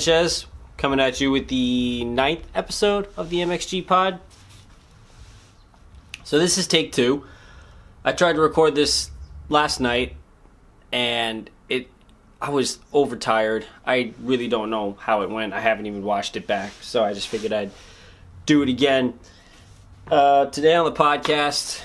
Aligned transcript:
Sanchez 0.00 0.46
coming 0.78 0.98
at 0.98 1.20
you 1.20 1.30
with 1.30 1.48
the 1.48 2.06
ninth 2.06 2.46
episode 2.54 3.06
of 3.18 3.28
the 3.28 3.40
MXG 3.40 3.86
Pod. 3.86 4.18
So 6.24 6.38
this 6.38 6.56
is 6.56 6.66
take 6.66 6.92
two. 6.92 7.26
I 8.02 8.12
tried 8.12 8.32
to 8.32 8.40
record 8.40 8.74
this 8.74 9.10
last 9.50 9.78
night, 9.78 10.16
and 10.90 11.50
it 11.68 11.90
I 12.40 12.48
was 12.48 12.78
overtired. 12.94 13.66
I 13.84 14.14
really 14.22 14.48
don't 14.48 14.70
know 14.70 14.96
how 14.98 15.20
it 15.20 15.28
went. 15.28 15.52
I 15.52 15.60
haven't 15.60 15.84
even 15.84 16.02
watched 16.02 16.34
it 16.34 16.46
back, 16.46 16.72
so 16.80 17.04
I 17.04 17.12
just 17.12 17.28
figured 17.28 17.52
I'd 17.52 17.70
do 18.46 18.62
it 18.62 18.70
again. 18.70 19.18
Uh, 20.10 20.46
today 20.46 20.76
on 20.76 20.86
the 20.86 20.98
podcast, 20.98 21.78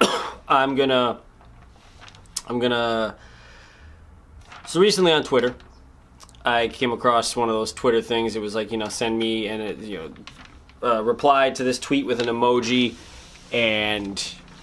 I'm 0.48 0.74
gonna 0.74 1.20
I'm 2.48 2.58
gonna. 2.58 3.14
So 4.66 4.80
recently 4.80 5.12
on 5.12 5.22
Twitter, 5.22 5.54
I 6.44 6.68
came 6.68 6.92
across 6.92 7.36
one 7.36 7.48
of 7.48 7.54
those 7.54 7.72
Twitter 7.72 8.02
things. 8.02 8.36
It 8.36 8.40
was 8.40 8.54
like 8.54 8.70
you 8.70 8.78
know, 8.78 8.88
send 8.88 9.18
me 9.18 9.48
and 9.48 9.62
it 9.62 9.78
you 9.78 9.98
know, 9.98 10.90
uh, 10.96 11.02
reply 11.02 11.50
to 11.50 11.64
this 11.64 11.78
tweet 11.78 12.06
with 12.06 12.20
an 12.20 12.26
emoji, 12.26 12.94
and 13.52 14.22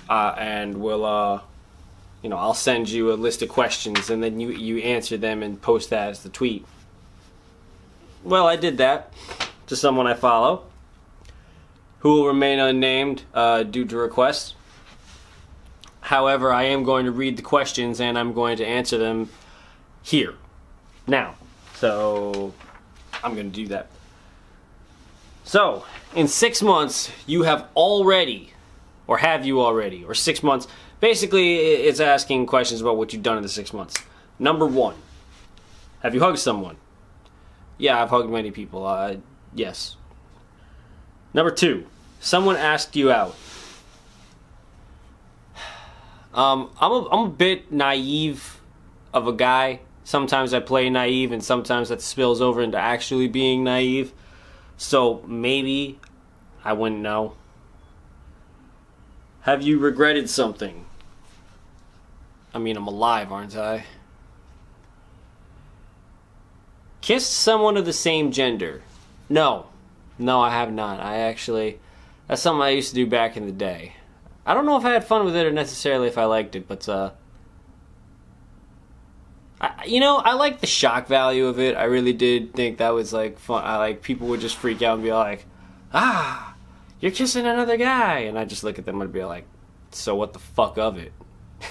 uh, 0.10 0.36
and 0.38 0.78
we'll 0.78 1.06
uh, 1.06 1.42
you 2.22 2.30
know, 2.30 2.38
I'll 2.38 2.54
send 2.54 2.90
you 2.90 3.12
a 3.12 3.16
list 3.16 3.42
of 3.42 3.50
questions, 3.50 4.10
and 4.10 4.22
then 4.24 4.40
you 4.40 4.50
you 4.50 4.78
answer 4.80 5.18
them 5.18 5.42
and 5.42 5.62
post 5.62 5.90
that 5.90 6.10
as 6.10 6.24
the 6.24 6.30
tweet. 6.30 6.66
Well, 8.24 8.48
I 8.48 8.56
did 8.56 8.78
that 8.78 9.12
to 9.66 9.76
someone 9.76 10.06
I 10.06 10.14
follow, 10.14 10.66
who 12.00 12.16
will 12.16 12.28
remain 12.28 12.60
unnamed 12.60 13.24
uh, 13.34 13.64
due 13.64 13.86
to 13.86 13.98
request. 13.98 14.56
However, 16.02 16.52
I 16.52 16.64
am 16.64 16.84
going 16.84 17.06
to 17.06 17.12
read 17.12 17.38
the 17.38 17.42
questions 17.42 18.02
and 18.02 18.20
I'm 18.20 18.34
going 18.34 18.58
to 18.58 18.66
answer 18.66 18.98
them 18.98 19.30
here, 20.04 20.36
now. 21.08 21.36
So, 21.82 22.54
I'm 23.24 23.34
going 23.34 23.50
to 23.50 23.56
do 23.56 23.70
that. 23.70 23.88
So, 25.44 25.84
in 26.14 26.28
six 26.28 26.62
months, 26.62 27.10
you 27.26 27.42
have 27.42 27.70
already, 27.76 28.54
or 29.08 29.18
have 29.18 29.48
you 29.48 29.62
already, 29.62 30.04
or 30.04 30.14
six 30.14 30.44
months, 30.44 30.68
basically, 31.00 31.56
it's 31.56 32.00
asking 32.00 32.46
questions 32.46 32.82
about 32.82 32.98
what 32.98 33.14
you've 33.14 33.24
done 33.24 33.36
in 33.38 33.42
the 33.42 33.50
six 33.50 33.74
months. 33.74 33.96
Number 34.38 34.68
one, 34.68 34.94
have 36.04 36.14
you 36.14 36.20
hugged 36.20 36.38
someone? 36.38 36.76
Yeah, 37.80 38.00
I've 38.00 38.12
hugged 38.12 38.30
many 38.30 38.52
people. 38.52 38.86
Uh, 38.86 39.16
yes. 39.56 39.96
Number 41.34 41.50
two, 41.50 41.88
someone 42.20 42.58
asked 42.58 42.96
you 42.96 43.12
out. 43.12 43.36
Um, 46.32 46.70
I'm 46.80 46.92
a, 46.92 47.10
I'm 47.10 47.26
a 47.26 47.30
bit 47.30 47.74
naive 47.74 48.62
of 49.14 49.28
a 49.28 49.34
guy. 49.34 49.82
Sometimes 50.12 50.54
I 50.54 50.60
play 50.60 50.90
naive, 50.90 51.32
and 51.32 51.42
sometimes 51.42 51.88
that 51.88 52.02
spills 52.02 52.42
over 52.42 52.62
into 52.62 52.78
actually 52.78 53.30
being 53.30 53.64
naive. 53.64 54.12
So 54.76 55.24
maybe 55.26 56.02
I 56.66 56.74
wouldn't 56.74 57.00
know. 57.00 57.38
Have 59.44 59.62
you 59.62 59.80
regretted 59.80 60.30
something? 60.30 60.86
I 62.54 62.60
mean, 62.60 62.76
I'm 62.76 62.88
alive, 62.88 63.32
aren't 63.32 63.56
I? 63.56 63.86
Kissed 67.00 67.32
someone 67.32 67.78
of 67.78 67.86
the 67.86 67.94
same 67.94 68.34
gender? 68.34 68.82
No. 69.30 69.68
No, 70.20 70.42
I 70.42 70.50
have 70.50 70.74
not. 70.74 71.00
I 71.00 71.20
actually. 71.20 71.80
That's 72.28 72.42
something 72.42 72.62
I 72.62 72.72
used 72.72 72.90
to 72.90 72.96
do 72.96 73.08
back 73.08 73.38
in 73.38 73.46
the 73.46 73.54
day. 73.54 73.94
I 74.46 74.56
don't 74.56 74.66
know 74.66 74.76
if 74.76 74.84
I 74.84 74.92
had 74.92 75.06
fun 75.06 75.24
with 75.24 75.38
it 75.38 75.46
or 75.46 75.52
necessarily 75.54 76.10
if 76.10 76.18
I 76.18 76.26
liked 76.26 76.58
it, 76.58 76.68
but 76.68 76.90
uh, 76.90 77.12
You 79.86 80.00
know, 80.00 80.18
I 80.18 80.34
like 80.34 80.60
the 80.60 80.68
shock 80.68 81.08
value 81.08 81.46
of 81.48 81.60
it. 81.60 81.76
I 81.76 81.84
really 81.84 82.14
did 82.14 82.54
think 82.54 82.80
that 82.80 82.90
was 82.92 83.14
like 83.14 83.38
fun. 83.38 83.64
I 83.64 83.78
like 83.78 84.02
people 84.02 84.28
would 84.28 84.40
just 84.40 84.56
freak 84.56 84.82
out 84.82 84.96
and 84.96 85.04
be 85.04 85.14
like, 85.14 85.46
"Ah, 85.94 86.56
you're 87.00 87.12
kissing 87.12 87.46
another 87.46 87.78
guy," 87.78 88.20
and 88.20 88.40
I 88.40 88.46
just 88.46 88.64
look 88.64 88.80
at 88.80 88.86
them 88.86 89.02
and 89.02 89.12
be 89.12 89.24
like, 89.24 89.46
"So 89.92 90.16
what 90.16 90.34
the 90.34 90.40
fuck 90.40 90.78
of 90.78 90.98
it?" 90.98 91.14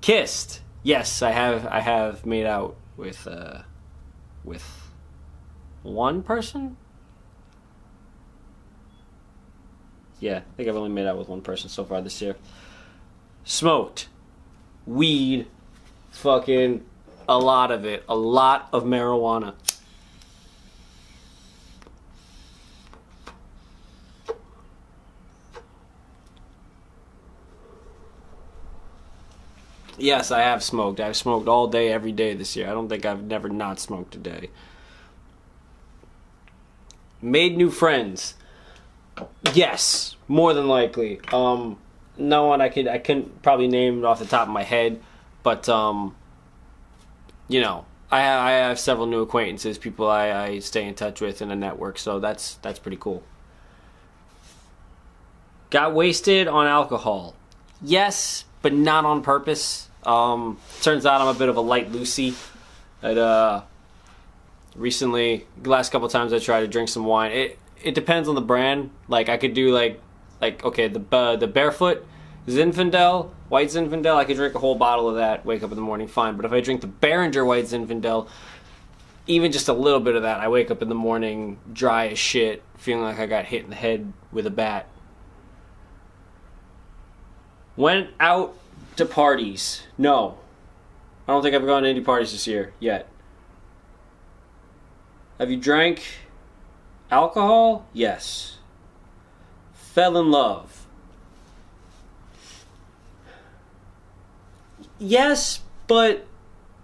Kissed, 0.00 0.60
yes, 0.82 1.22
I 1.22 1.30
have. 1.30 1.66
I 1.66 1.80
have 1.80 2.26
made 2.26 2.46
out 2.46 2.76
with 2.96 3.26
uh, 3.28 3.62
with 4.44 4.90
one 5.82 6.22
person. 6.22 6.76
Yeah, 10.18 10.38
I 10.38 10.56
think 10.56 10.68
I've 10.68 10.76
only 10.76 10.90
made 10.90 11.06
out 11.06 11.18
with 11.18 11.28
one 11.28 11.42
person 11.42 11.68
so 11.68 11.84
far 11.84 12.00
this 12.00 12.20
year. 12.22 12.36
Smoked. 13.44 14.08
Weed. 14.86 15.46
Fucking 16.12 16.84
a 17.28 17.38
lot 17.38 17.70
of 17.70 17.84
it. 17.84 18.04
A 18.08 18.16
lot 18.16 18.68
of 18.72 18.84
marijuana. 18.84 19.54
Yes, 29.98 30.30
I 30.30 30.40
have 30.40 30.62
smoked. 30.62 31.00
I've 31.00 31.16
smoked 31.16 31.48
all 31.48 31.68
day, 31.68 31.90
every 31.90 32.12
day 32.12 32.34
this 32.34 32.54
year. 32.54 32.68
I 32.68 32.72
don't 32.72 32.88
think 32.88 33.06
I've 33.06 33.22
never 33.22 33.48
not 33.48 33.80
smoked 33.80 34.14
a 34.14 34.18
day. 34.18 34.50
Made 37.22 37.56
new 37.56 37.70
friends. 37.70 38.34
Yes, 39.54 40.16
more 40.28 40.52
than 40.52 40.68
likely. 40.68 41.20
Um, 41.32 41.78
no 42.18 42.46
one 42.46 42.60
I 42.60 42.68
could 42.68 42.88
I 42.88 42.98
couldn't 42.98 43.42
probably 43.42 43.68
name 43.68 44.04
off 44.04 44.18
the 44.18 44.26
top 44.26 44.48
of 44.48 44.52
my 44.52 44.62
head, 44.62 45.00
but 45.42 45.68
um, 45.68 46.14
you 47.48 47.60
know, 47.60 47.84
I 48.10 48.20
I 48.20 48.50
have 48.52 48.78
several 48.78 49.06
new 49.06 49.22
acquaintances, 49.22 49.78
people 49.78 50.08
I, 50.08 50.30
I 50.30 50.58
stay 50.60 50.86
in 50.86 50.94
touch 50.94 51.20
with 51.20 51.42
in 51.42 51.50
a 51.50 51.56
network, 51.56 51.98
so 51.98 52.18
that's 52.20 52.54
that's 52.56 52.78
pretty 52.78 52.98
cool. 52.98 53.22
Got 55.70 55.94
wasted 55.94 56.46
on 56.48 56.66
alcohol. 56.66 57.34
Yes, 57.82 58.44
but 58.62 58.72
not 58.72 59.04
on 59.04 59.22
purpose. 59.22 59.88
Um, 60.04 60.58
turns 60.80 61.04
out 61.04 61.20
I'm 61.20 61.28
a 61.28 61.38
bit 61.38 61.48
of 61.48 61.56
a 61.56 61.60
light 61.60 61.90
Lucy. 61.90 62.34
I'd, 63.02 63.18
uh, 63.18 63.62
recently, 64.76 65.46
last 65.64 65.90
couple 65.90 66.08
times 66.08 66.32
I 66.32 66.38
tried 66.38 66.60
to 66.60 66.68
drink 66.68 66.88
some 66.88 67.04
wine, 67.04 67.32
it 67.32 67.58
it 67.82 67.94
depends 67.94 68.28
on 68.28 68.34
the 68.34 68.40
brand. 68.40 68.90
Like 69.08 69.28
I 69.28 69.36
could 69.36 69.54
do 69.54 69.74
like 69.74 70.00
like 70.40 70.64
okay 70.64 70.88
the 70.88 71.02
uh, 71.12 71.36
the 71.36 71.46
barefoot 71.46 72.06
Zinfandel 72.46 73.30
white 73.48 73.68
Zinfandel 73.68 74.16
I 74.16 74.24
could 74.24 74.36
drink 74.36 74.54
a 74.54 74.58
whole 74.58 74.74
bottle 74.74 75.08
of 75.08 75.16
that 75.16 75.44
wake 75.44 75.62
up 75.62 75.70
in 75.70 75.76
the 75.76 75.82
morning 75.82 76.08
fine. 76.08 76.36
But 76.36 76.44
if 76.44 76.52
I 76.52 76.60
drink 76.60 76.80
the 76.80 76.86
Beringer 76.86 77.44
white 77.44 77.64
Zinfandel, 77.64 78.28
even 79.26 79.50
just 79.52 79.68
a 79.68 79.72
little 79.72 80.00
bit 80.00 80.14
of 80.14 80.22
that, 80.22 80.40
I 80.40 80.48
wake 80.48 80.70
up 80.70 80.82
in 80.82 80.88
the 80.88 80.94
morning 80.94 81.58
dry 81.72 82.08
as 82.08 82.18
shit, 82.18 82.62
feeling 82.76 83.02
like 83.02 83.18
I 83.18 83.26
got 83.26 83.46
hit 83.46 83.64
in 83.64 83.70
the 83.70 83.76
head 83.76 84.12
with 84.30 84.46
a 84.46 84.50
bat. 84.50 84.88
Went 87.76 88.10
out 88.20 88.56
to 88.96 89.04
parties. 89.04 89.82
No. 89.98 90.38
I 91.26 91.32
don't 91.32 91.42
think 91.42 91.54
I've 91.54 91.66
gone 91.66 91.82
to 91.82 91.88
any 91.88 92.00
parties 92.00 92.32
this 92.32 92.46
year 92.46 92.72
yet. 92.78 93.08
Have 95.38 95.50
you 95.50 95.56
drank 95.56 96.02
Alcohol? 97.10 97.86
Yes. 97.92 98.55
Fell 99.96 100.18
in 100.18 100.30
love? 100.30 100.86
Yes, 104.98 105.60
but 105.86 106.26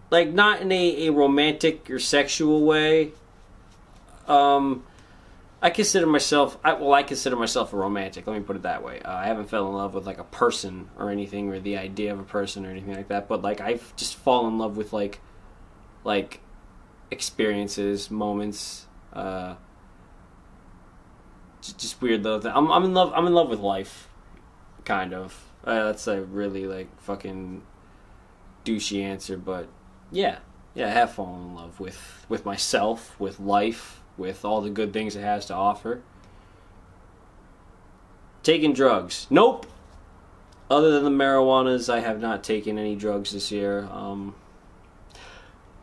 like 0.09 0.32
not 0.32 0.62
in 0.62 0.73
a, 0.73 1.09
a 1.09 1.12
romantic 1.12 1.91
or 1.91 1.99
sexual 1.99 2.64
way. 2.64 3.12
Um, 4.26 4.85
I 5.61 5.69
consider 5.69 6.06
myself, 6.06 6.56
I, 6.64 6.73
well, 6.73 6.94
I 6.94 7.03
consider 7.03 7.37
myself 7.37 7.75
a 7.75 7.76
romantic. 7.76 8.26
Let 8.26 8.38
me 8.38 8.43
put 8.44 8.56
it 8.56 8.62
that 8.62 8.82
way. 8.82 9.03
Uh, 9.03 9.12
I 9.12 9.26
haven't 9.26 9.50
fell 9.50 9.69
in 9.69 9.75
love 9.75 9.93
with 9.93 10.06
like 10.06 10.17
a 10.17 10.25
person 10.25 10.88
or 10.99 11.11
anything, 11.11 11.50
or 11.50 11.61
the 11.61 11.76
idea 11.76 12.15
of 12.15 12.19
a 12.19 12.25
person 12.25 12.65
or 12.65 12.70
anything 12.70 12.94
like 12.94 13.08
that. 13.08 13.29
But 13.29 13.43
like 13.43 13.61
I've 13.61 13.94
just 13.94 14.17
fallen 14.17 14.55
in 14.55 14.58
love 14.58 14.79
with 14.79 14.94
like, 14.94 15.20
like 16.03 16.41
experiences, 17.11 18.11
moments. 18.11 18.87
Uh, 19.12 19.56
just 21.62 22.00
weird 22.03 22.23
thing. 22.23 22.53
I'm 22.55 22.70
I'm 22.70 22.85
in 22.85 22.94
love. 22.94 23.12
I'm 23.14 23.26
in 23.26 23.35
love 23.35 23.49
with 23.49 23.61
life, 23.61 24.09
kind 24.85 25.14
of. 25.14 25.47
Uh, 25.64 25.85
that's 25.87 26.06
a 26.09 26.23
really 26.23 26.67
like 26.67 27.00
fucking 27.00 27.62
douchey 28.64 29.03
answer, 29.03 29.37
but 29.37 29.69
yeah, 30.11 30.38
yeah, 30.75 30.88
I 30.88 30.91
have 30.91 31.12
fallen 31.12 31.43
in 31.43 31.55
love 31.55 31.81
with 31.81 32.26
with 32.29 32.44
myself, 32.44 33.19
with 33.20 33.38
life, 33.38 34.00
with 34.17 34.44
all 34.44 34.61
the 34.61 34.70
good 34.70 34.93
things 34.93 35.17
it 35.17 35.23
has 35.23 35.47
to 35.47 35.55
offer. 35.55 36.03
Taking 38.43 38.73
drugs? 38.73 39.29
Nope. 39.31 39.67
Other 40.69 40.91
than 40.91 41.05
the 41.05 41.25
marijuanas, 41.25 41.93
I 41.93 42.00
have 42.00 42.20
not 42.20 42.43
taken 42.43 42.79
any 42.79 42.97
drugs 42.97 43.32
this 43.32 43.53
year. 43.53 43.85
Um, 43.85 44.35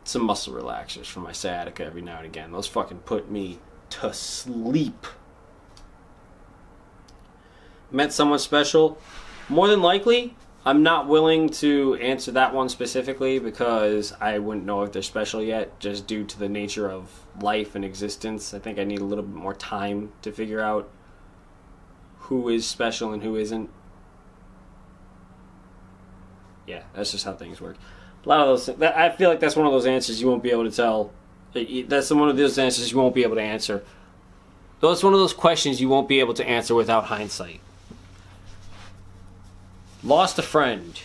some 0.04 0.24
muscle 0.24 0.52
relaxers 0.52 1.06
for 1.06 1.20
my 1.20 1.32
sciatica 1.32 1.84
every 1.84 2.02
now 2.02 2.18
and 2.18 2.26
again. 2.26 2.50
Those 2.50 2.66
fucking 2.66 2.98
put 2.98 3.30
me 3.30 3.60
to 3.90 4.12
sleep 4.12 5.06
met 7.90 8.12
someone 8.12 8.38
special? 8.38 8.98
More 9.48 9.68
than 9.68 9.82
likely, 9.82 10.36
I'm 10.64 10.82
not 10.82 11.08
willing 11.08 11.48
to 11.50 11.94
answer 11.96 12.32
that 12.32 12.54
one 12.54 12.68
specifically 12.68 13.38
because 13.38 14.12
I 14.20 14.38
wouldn't 14.38 14.66
know 14.66 14.82
if 14.82 14.92
they're 14.92 15.02
special 15.02 15.42
yet, 15.42 15.80
just 15.80 16.06
due 16.06 16.24
to 16.24 16.38
the 16.38 16.48
nature 16.48 16.90
of 16.90 17.26
life 17.40 17.74
and 17.74 17.84
existence. 17.84 18.52
I 18.52 18.58
think 18.58 18.78
I 18.78 18.84
need 18.84 19.00
a 19.00 19.04
little 19.04 19.24
bit 19.24 19.34
more 19.34 19.54
time 19.54 20.12
to 20.22 20.30
figure 20.30 20.60
out 20.60 20.90
who 22.18 22.48
is 22.48 22.66
special 22.66 23.12
and 23.12 23.22
who 23.22 23.36
isn't. 23.36 23.70
Yeah, 26.66 26.82
that's 26.92 27.10
just 27.10 27.24
how 27.24 27.32
things 27.32 27.60
work. 27.60 27.76
A 28.24 28.28
lot 28.28 28.40
of 28.40 28.46
those, 28.46 28.66
that, 28.76 28.96
I 28.96 29.10
feel 29.10 29.30
like 29.30 29.40
that's 29.40 29.56
one 29.56 29.66
of 29.66 29.72
those 29.72 29.86
answers 29.86 30.20
you 30.20 30.28
won't 30.28 30.42
be 30.42 30.50
able 30.50 30.64
to 30.64 30.70
tell. 30.70 31.10
That's 31.54 32.10
one 32.10 32.28
of 32.28 32.36
those 32.36 32.58
answers 32.58 32.92
you 32.92 32.98
won't 32.98 33.14
be 33.14 33.22
able 33.22 33.36
to 33.36 33.42
answer. 33.42 33.82
That's 34.80 35.02
one 35.02 35.14
of 35.14 35.18
those 35.18 35.32
questions 35.32 35.80
you 35.80 35.88
won't 35.88 36.06
be 36.06 36.20
able 36.20 36.34
to 36.34 36.46
answer 36.46 36.74
without 36.74 37.06
hindsight. 37.06 37.60
Lost 40.02 40.38
a 40.38 40.42
friend. 40.42 41.00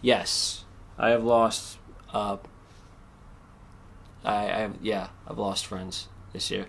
Yes, 0.00 0.64
I 0.98 1.10
have 1.10 1.22
lost. 1.22 1.78
Uh, 2.12 2.38
I, 4.24 4.34
I 4.34 4.58
have, 4.58 4.76
yeah, 4.82 5.08
I've 5.28 5.38
lost 5.38 5.66
friends 5.66 6.08
this 6.32 6.50
year. 6.50 6.66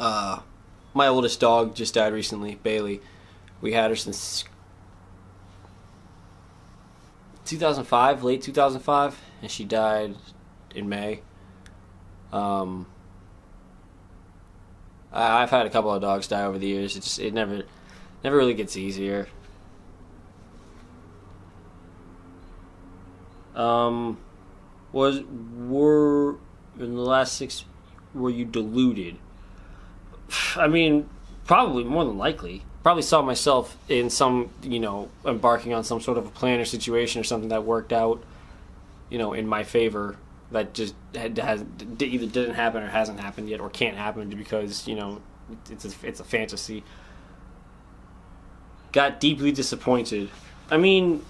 Uh, 0.00 0.40
my 0.94 1.06
oldest 1.06 1.40
dog 1.40 1.74
just 1.74 1.94
died 1.94 2.12
recently, 2.12 2.56
Bailey. 2.56 3.00
We 3.60 3.72
had 3.72 3.90
her 3.90 3.96
since 3.96 4.44
2005, 7.44 8.22
late 8.22 8.42
2005, 8.42 9.20
and 9.42 9.50
she 9.50 9.64
died 9.64 10.16
in 10.74 10.88
May. 10.88 11.20
Um, 12.32 12.86
I've 15.16 15.50
had 15.50 15.66
a 15.66 15.70
couple 15.70 15.92
of 15.92 16.02
dogs 16.02 16.28
die 16.28 16.44
over 16.44 16.58
the 16.58 16.66
years. 16.66 16.96
It 16.96 17.00
just 17.00 17.18
it 17.18 17.32
never 17.32 17.62
never 18.22 18.36
really 18.36 18.54
gets 18.54 18.76
easier. 18.76 19.28
Um, 23.54 24.18
was 24.92 25.22
were 25.22 26.36
in 26.78 26.94
the 26.94 27.00
last 27.00 27.34
six 27.34 27.64
were 28.14 28.30
you 28.30 28.44
deluded? 28.44 29.16
I 30.56 30.68
mean, 30.68 31.08
probably 31.46 31.84
more 31.84 32.04
than 32.04 32.18
likely. 32.18 32.62
Probably 32.82 33.02
saw 33.02 33.22
myself 33.22 33.76
in 33.88 34.10
some, 34.10 34.50
you 34.62 34.78
know, 34.78 35.08
embarking 35.24 35.74
on 35.74 35.82
some 35.82 36.00
sort 36.00 36.18
of 36.18 36.26
a 36.26 36.30
plan 36.30 36.60
or 36.60 36.64
situation 36.64 37.20
or 37.20 37.24
something 37.24 37.48
that 37.48 37.64
worked 37.64 37.92
out, 37.92 38.22
you 39.10 39.18
know, 39.18 39.32
in 39.32 39.48
my 39.48 39.64
favor 39.64 40.18
that 40.50 40.74
just 40.74 40.94
had, 41.14 41.38
has 41.38 41.64
either 41.98 42.26
didn't 42.26 42.54
happen 42.54 42.82
or 42.82 42.88
hasn't 42.88 43.20
happened 43.20 43.48
yet 43.48 43.60
or 43.60 43.70
can't 43.70 43.96
happen 43.96 44.28
because 44.30 44.86
you 44.86 44.94
know 44.94 45.20
it's 45.70 45.84
a, 45.84 46.06
it's 46.06 46.20
a 46.20 46.24
fantasy. 46.24 46.84
Got 48.92 49.20
deeply 49.20 49.52
disappointed. 49.52 50.30
I 50.70 50.76
mean, 50.76 51.24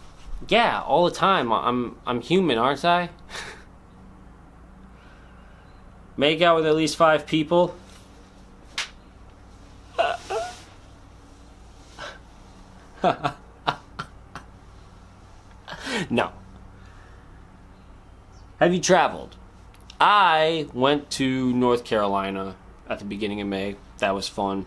yeah, 0.49 0.83
all 0.83 1.05
the 1.05 1.11
time. 1.11 1.53
I'm 1.53 1.97
I'm 2.07 2.21
human, 2.21 2.59
aren't 2.59 2.85
I? 2.85 3.11
Make 6.17 6.43
out 6.43 6.57
with 6.57 6.67
at 6.67 6.75
least 6.75 6.97
five 6.97 7.27
people. 7.27 7.77
no. 16.11 16.33
Have 18.59 18.73
you 18.73 18.81
traveled? 18.81 19.37
I 20.01 20.67
went 20.73 21.11
to 21.13 21.53
North 21.53 21.85
Carolina 21.85 22.57
at 22.89 22.99
the 22.99 23.05
beginning 23.05 23.41
of 23.43 23.49
May. 23.49 23.77
That 23.99 24.15
was 24.15 24.29
fun. 24.29 24.65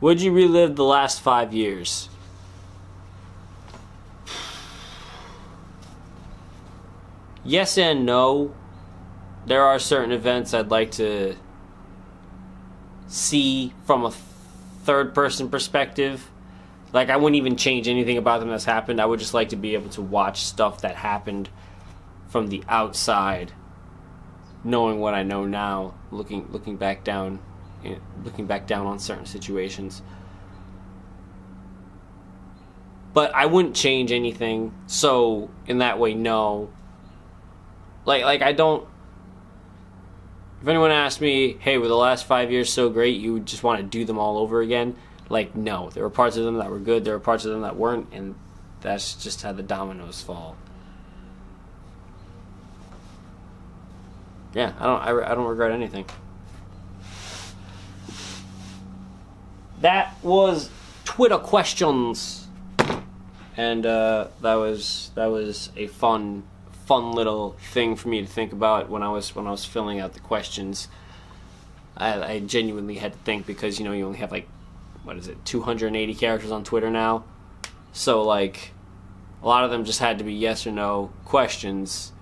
Would 0.00 0.22
you 0.22 0.32
relive 0.32 0.76
the 0.76 0.84
last 0.84 1.20
five 1.20 1.52
years? 1.52 2.08
Yes 7.44 7.76
and 7.76 8.06
no. 8.06 8.54
There 9.44 9.62
are 9.62 9.78
certain 9.78 10.12
events 10.12 10.54
I'd 10.54 10.70
like 10.70 10.92
to 10.92 11.36
see 13.06 13.74
from 13.84 14.04
a 14.04 14.12
third 14.84 15.14
person 15.14 15.50
perspective. 15.50 16.30
Like, 16.92 17.10
I 17.10 17.16
wouldn't 17.16 17.36
even 17.36 17.56
change 17.56 17.86
anything 17.86 18.16
about 18.16 18.40
them 18.40 18.48
that's 18.48 18.64
happened. 18.64 19.00
I 19.00 19.04
would 19.04 19.18
just 19.18 19.34
like 19.34 19.50
to 19.50 19.56
be 19.56 19.74
able 19.74 19.90
to 19.90 20.02
watch 20.02 20.42
stuff 20.42 20.80
that 20.82 20.96
happened 20.96 21.48
from 22.32 22.46
the 22.46 22.64
outside, 22.66 23.52
knowing 24.64 25.00
what 25.00 25.12
I 25.12 25.22
know 25.22 25.44
now, 25.44 25.92
looking 26.10 26.48
looking 26.50 26.78
back 26.78 27.04
down, 27.04 27.40
know, 27.84 27.98
looking 28.24 28.46
back 28.46 28.66
down 28.66 28.86
on 28.86 28.98
certain 28.98 29.26
situations. 29.26 30.00
But 33.12 33.34
I 33.34 33.44
wouldn't 33.44 33.76
change 33.76 34.10
anything. 34.10 34.72
So 34.86 35.50
in 35.66 35.78
that 35.78 35.98
way, 35.98 36.14
no. 36.14 36.70
Like 38.06 38.24
like 38.24 38.40
I 38.40 38.52
don't. 38.52 38.88
If 40.62 40.68
anyone 40.68 40.90
asked 40.90 41.20
me, 41.20 41.58
"Hey, 41.60 41.76
were 41.76 41.88
the 41.88 41.94
last 41.94 42.24
five 42.24 42.50
years 42.50 42.72
so 42.72 42.88
great? 42.88 43.20
You 43.20 43.40
just 43.40 43.62
want 43.62 43.80
to 43.80 43.86
do 43.86 44.06
them 44.06 44.18
all 44.18 44.38
over 44.38 44.62
again?" 44.62 44.96
Like, 45.28 45.54
no. 45.54 45.90
There 45.90 46.02
were 46.02 46.10
parts 46.10 46.36
of 46.36 46.44
them 46.44 46.58
that 46.58 46.70
were 46.70 46.78
good. 46.78 47.04
There 47.04 47.14
were 47.14 47.20
parts 47.20 47.44
of 47.44 47.52
them 47.52 47.62
that 47.62 47.76
weren't, 47.76 48.08
and 48.12 48.36
that's 48.80 49.14
just 49.14 49.42
how 49.42 49.52
the 49.52 49.62
dominoes 49.62 50.22
fall. 50.22 50.56
Yeah, 54.54 54.72
I 54.78 54.86
don't 54.86 55.00
I, 55.00 55.32
I 55.32 55.34
don't 55.34 55.46
regret 55.46 55.70
anything. 55.70 56.04
That 59.80 60.14
was 60.22 60.70
Twitter 61.04 61.38
questions, 61.38 62.46
and 63.56 63.84
uh, 63.84 64.28
that 64.40 64.54
was 64.54 65.10
that 65.14 65.26
was 65.26 65.70
a 65.76 65.86
fun 65.86 66.44
fun 66.86 67.12
little 67.12 67.56
thing 67.72 67.96
for 67.96 68.08
me 68.08 68.20
to 68.20 68.26
think 68.26 68.52
about 68.52 68.88
when 68.90 69.02
I 69.02 69.08
was 69.08 69.34
when 69.34 69.46
I 69.46 69.50
was 69.50 69.64
filling 69.64 70.00
out 70.00 70.12
the 70.12 70.20
questions. 70.20 70.88
I, 71.96 72.22
I 72.22 72.40
genuinely 72.40 72.96
had 72.96 73.12
to 73.12 73.18
think 73.18 73.46
because 73.46 73.78
you 73.78 73.84
know 73.84 73.92
you 73.92 74.06
only 74.06 74.18
have 74.18 74.30
like 74.30 74.48
what 75.04 75.16
is 75.16 75.28
it 75.28 75.44
280 75.44 76.14
characters 76.14 76.50
on 76.50 76.62
Twitter 76.64 76.90
now, 76.90 77.24
so 77.92 78.22
like 78.22 78.72
a 79.42 79.46
lot 79.46 79.64
of 79.64 79.70
them 79.70 79.84
just 79.84 79.98
had 79.98 80.18
to 80.18 80.24
be 80.24 80.34
yes 80.34 80.66
or 80.66 80.72
no 80.72 81.10
questions 81.24 82.12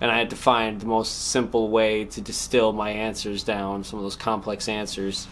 and 0.00 0.10
I 0.10 0.18
had 0.18 0.30
to 0.30 0.36
find 0.36 0.80
the 0.80 0.86
most 0.86 1.28
simple 1.28 1.68
way 1.70 2.04
to 2.06 2.20
distill 2.20 2.72
my 2.72 2.90
answers 2.90 3.42
down, 3.44 3.84
some 3.84 3.98
of 3.98 4.04
those 4.04 4.16
complex 4.16 4.68
answers, 4.68 5.26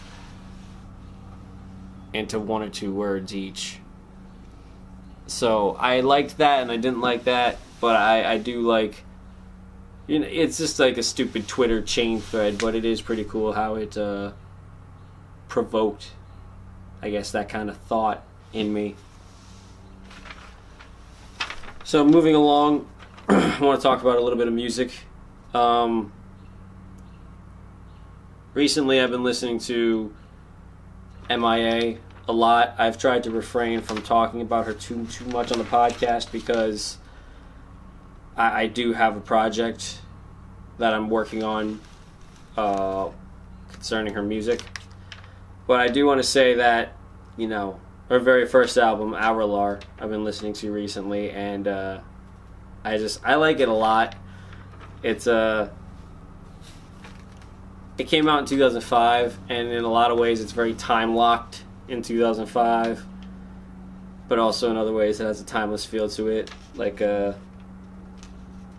into 2.13 2.39
one 2.39 2.61
or 2.61 2.69
two 2.69 2.93
words 2.93 3.35
each. 3.35 3.79
So 5.27 5.75
I 5.79 6.01
liked 6.01 6.37
that 6.37 6.61
and 6.61 6.71
I 6.71 6.77
didn't 6.77 7.01
like 7.01 7.25
that, 7.25 7.57
but 7.81 7.95
I, 7.95 8.33
I 8.33 8.37
do 8.37 8.61
like. 8.61 9.03
You 10.05 10.19
know, 10.19 10.27
it's 10.29 10.57
just 10.57 10.79
like 10.79 10.97
a 10.97 11.03
stupid 11.03 11.47
Twitter 11.47 11.81
chain 11.81 12.19
thread, 12.19 12.57
but 12.57 12.75
it 12.75 12.83
is 12.83 13.01
pretty 13.01 13.23
cool 13.23 13.53
how 13.53 13.75
it 13.75 13.97
uh, 13.97 14.33
provoked, 15.47 16.11
I 17.01 17.09
guess, 17.09 17.31
that 17.31 17.47
kind 17.47 17.69
of 17.69 17.77
thought 17.77 18.21
in 18.51 18.73
me. 18.73 18.95
So 21.85 22.03
moving 22.05 22.35
along, 22.35 22.87
I 23.29 23.59
want 23.61 23.79
to 23.79 23.83
talk 23.83 24.01
about 24.01 24.17
a 24.17 24.21
little 24.21 24.37
bit 24.37 24.47
of 24.47 24.53
music. 24.53 24.91
Um, 25.53 26.11
recently, 28.53 28.99
I've 28.99 29.11
been 29.11 29.23
listening 29.23 29.59
to 29.59 30.13
MIA 31.29 31.99
a 32.27 32.33
lot. 32.33 32.75
I've 32.77 32.97
tried 32.97 33.23
to 33.23 33.31
refrain 33.31 33.81
from 33.81 34.01
talking 34.01 34.41
about 34.41 34.65
her 34.65 34.73
too 34.73 35.05
too 35.07 35.25
much 35.25 35.51
on 35.51 35.57
the 35.57 35.63
podcast 35.63 36.31
because 36.31 36.97
I, 38.35 38.63
I 38.63 38.67
do 38.67 38.93
have 38.93 39.15
a 39.15 39.21
project 39.21 39.99
that 40.79 40.93
I'm 40.93 41.09
working 41.09 41.43
on 41.43 41.79
uh, 42.57 43.09
concerning 43.71 44.13
her 44.15 44.23
music. 44.23 44.61
But 45.65 45.79
I 45.79 45.87
do 45.87 46.05
want 46.05 46.19
to 46.19 46.27
say 46.27 46.55
that 46.55 46.97
you 47.37 47.47
know 47.47 47.79
her 48.09 48.19
very 48.19 48.45
first 48.45 48.77
album, 48.77 49.13
Arular, 49.13 49.81
I've 49.99 50.09
been 50.09 50.25
listening 50.25 50.53
to 50.53 50.71
recently, 50.73 51.31
and 51.31 51.67
uh, 51.67 51.99
I 52.83 52.97
just 52.97 53.21
I 53.23 53.35
like 53.35 53.59
it 53.59 53.69
a 53.69 53.73
lot. 53.73 54.15
It's 55.01 55.27
a 55.27 55.35
uh, 55.35 55.69
it 57.97 58.07
came 58.07 58.27
out 58.27 58.39
in 58.39 58.45
2005, 58.45 59.37
and 59.49 59.67
in 59.69 59.83
a 59.83 59.87
lot 59.87 60.11
of 60.11 60.17
ways, 60.17 60.41
it's 60.41 60.51
very 60.51 60.73
time 60.73 61.15
locked 61.15 61.63
in 61.87 62.01
2005. 62.01 63.05
But 64.27 64.39
also 64.39 64.71
in 64.71 64.77
other 64.77 64.93
ways, 64.93 65.19
it 65.19 65.25
has 65.25 65.41
a 65.41 65.45
timeless 65.45 65.85
feel 65.85 66.09
to 66.09 66.27
it. 66.27 66.49
Like 66.75 67.01
uh, 67.01 67.33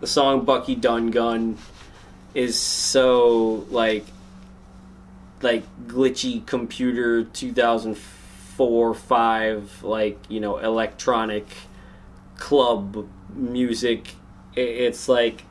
the 0.01 0.07
song 0.07 0.43
"Bucky 0.43 0.75
Done 0.75 1.11
Gun" 1.11 1.57
is 2.33 2.59
so 2.59 3.65
like 3.69 4.05
like 5.41 5.63
glitchy 5.87 6.45
computer 6.45 7.23
2004 7.23 8.93
5 8.93 9.83
like 9.83 10.17
you 10.27 10.39
know 10.39 10.57
electronic 10.57 11.45
club 12.37 13.07
music. 13.35 14.15
It's 14.55 15.09
like 15.09 15.43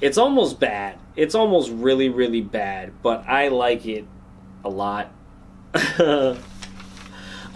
it's 0.00 0.18
almost 0.18 0.60
bad. 0.60 0.98
It's 1.16 1.34
almost 1.34 1.70
really 1.70 2.08
really 2.08 2.42
bad, 2.42 2.92
but 3.02 3.26
I 3.26 3.48
like 3.48 3.86
it 3.86 4.04
a 4.64 4.68
lot. 4.68 5.12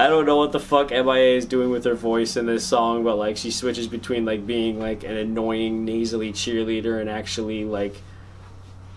I 0.01 0.07
don't 0.07 0.25
know 0.25 0.37
what 0.37 0.53
the 0.53 0.61
fuck 0.61 0.91
MIA 0.91 1.37
is 1.37 1.45
doing 1.45 1.69
with 1.69 1.85
her 1.85 1.95
voice 1.95 2.37
in 2.37 2.47
this 2.47 2.65
song, 2.65 3.05
but 3.05 3.17
like 3.17 3.37
she 3.37 3.51
switches 3.51 3.87
between 3.87 4.25
like 4.25 4.47
being 4.47 4.79
like 4.81 5.05
an 5.05 5.17
annoying 5.17 5.85
nasally 5.85 6.33
cheerleader 6.33 7.01
and 7.01 7.11
actually 7.11 7.65
like 7.65 7.95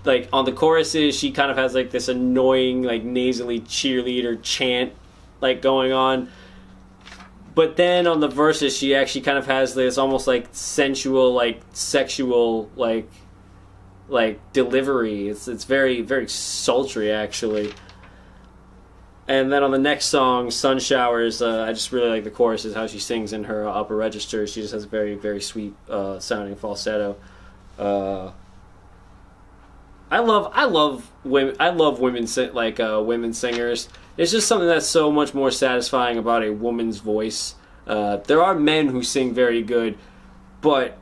like 0.06 0.30
on 0.32 0.46
the 0.46 0.52
choruses 0.52 1.18
she 1.18 1.32
kind 1.32 1.50
of 1.50 1.58
has 1.58 1.74
like 1.74 1.92
this 1.92 2.08
annoying 2.08 2.84
like 2.84 3.04
nasally 3.04 3.62
cheerleader 3.62 4.42
chant 4.42 4.94
like 5.42 5.62
going 5.62 5.92
on. 5.92 6.30
But 7.56 7.76
then 7.76 8.08
on 8.08 8.20
the 8.20 8.28
verses 8.28 8.76
she 8.76 8.96
actually 8.96 9.22
kind 9.22 9.38
of 9.38 9.46
has 9.46 9.76
this 9.76 9.98
almost 9.98 10.28
like 10.28 10.48
sensual 10.52 11.34
like 11.34 11.62
sexual 11.74 12.70
like 12.76 13.10
like 14.08 14.40
delivery. 14.54 15.28
It's 15.30 15.48
it's 15.48 15.64
very 15.64 16.02
very 16.02 16.28
sultry 16.28 17.12
actually. 17.12 17.74
And 19.28 19.52
then 19.52 19.64
on 19.64 19.72
the 19.72 19.80
next 19.80 20.08
song, 20.08 20.52
Sun 20.52 20.80
Showers, 20.80 21.42
uh, 21.42 21.64
I 21.64 21.72
just 21.72 21.94
really 21.94 22.10
like 22.10 22.26
the 22.26 22.32
chorus, 22.32 22.66
is 22.66 22.76
how 22.76 22.88
she 22.88 23.00
sings 23.00 23.32
in 23.32 23.46
her 23.46 23.68
upper 23.68 23.96
register. 23.96 24.46
She 24.46 24.62
just 24.62 24.74
has 24.74 24.84
a 24.84 24.88
very, 24.88 25.16
very 25.16 25.42
sweet 25.42 25.74
uh, 25.90 26.20
sounding 26.20 26.58
falsetto. 26.58 27.16
Uh, 27.80 28.32
I 30.14 30.20
love, 30.20 30.52
I 30.54 30.66
love 30.66 31.12
women. 31.24 31.56
I 31.60 31.70
love 31.70 32.00
women 32.00 32.28
like 32.54 32.80
uh, 32.80 33.02
women 33.04 33.34
singers. 33.34 33.90
It's 34.16 34.32
just 34.32 34.48
something 34.48 34.68
that's 34.68 34.86
so 34.86 35.12
much 35.12 35.34
more 35.34 35.50
satisfying 35.50 36.20
about 36.20 36.44
a 36.44 36.52
woman's 36.52 37.00
voice. 37.00 37.56
Uh, 37.88 38.18
there 38.18 38.44
are 38.44 38.54
men 38.54 38.90
who 38.90 39.02
sing 39.02 39.34
very 39.34 39.64
good, 39.64 39.98
but 40.62 41.00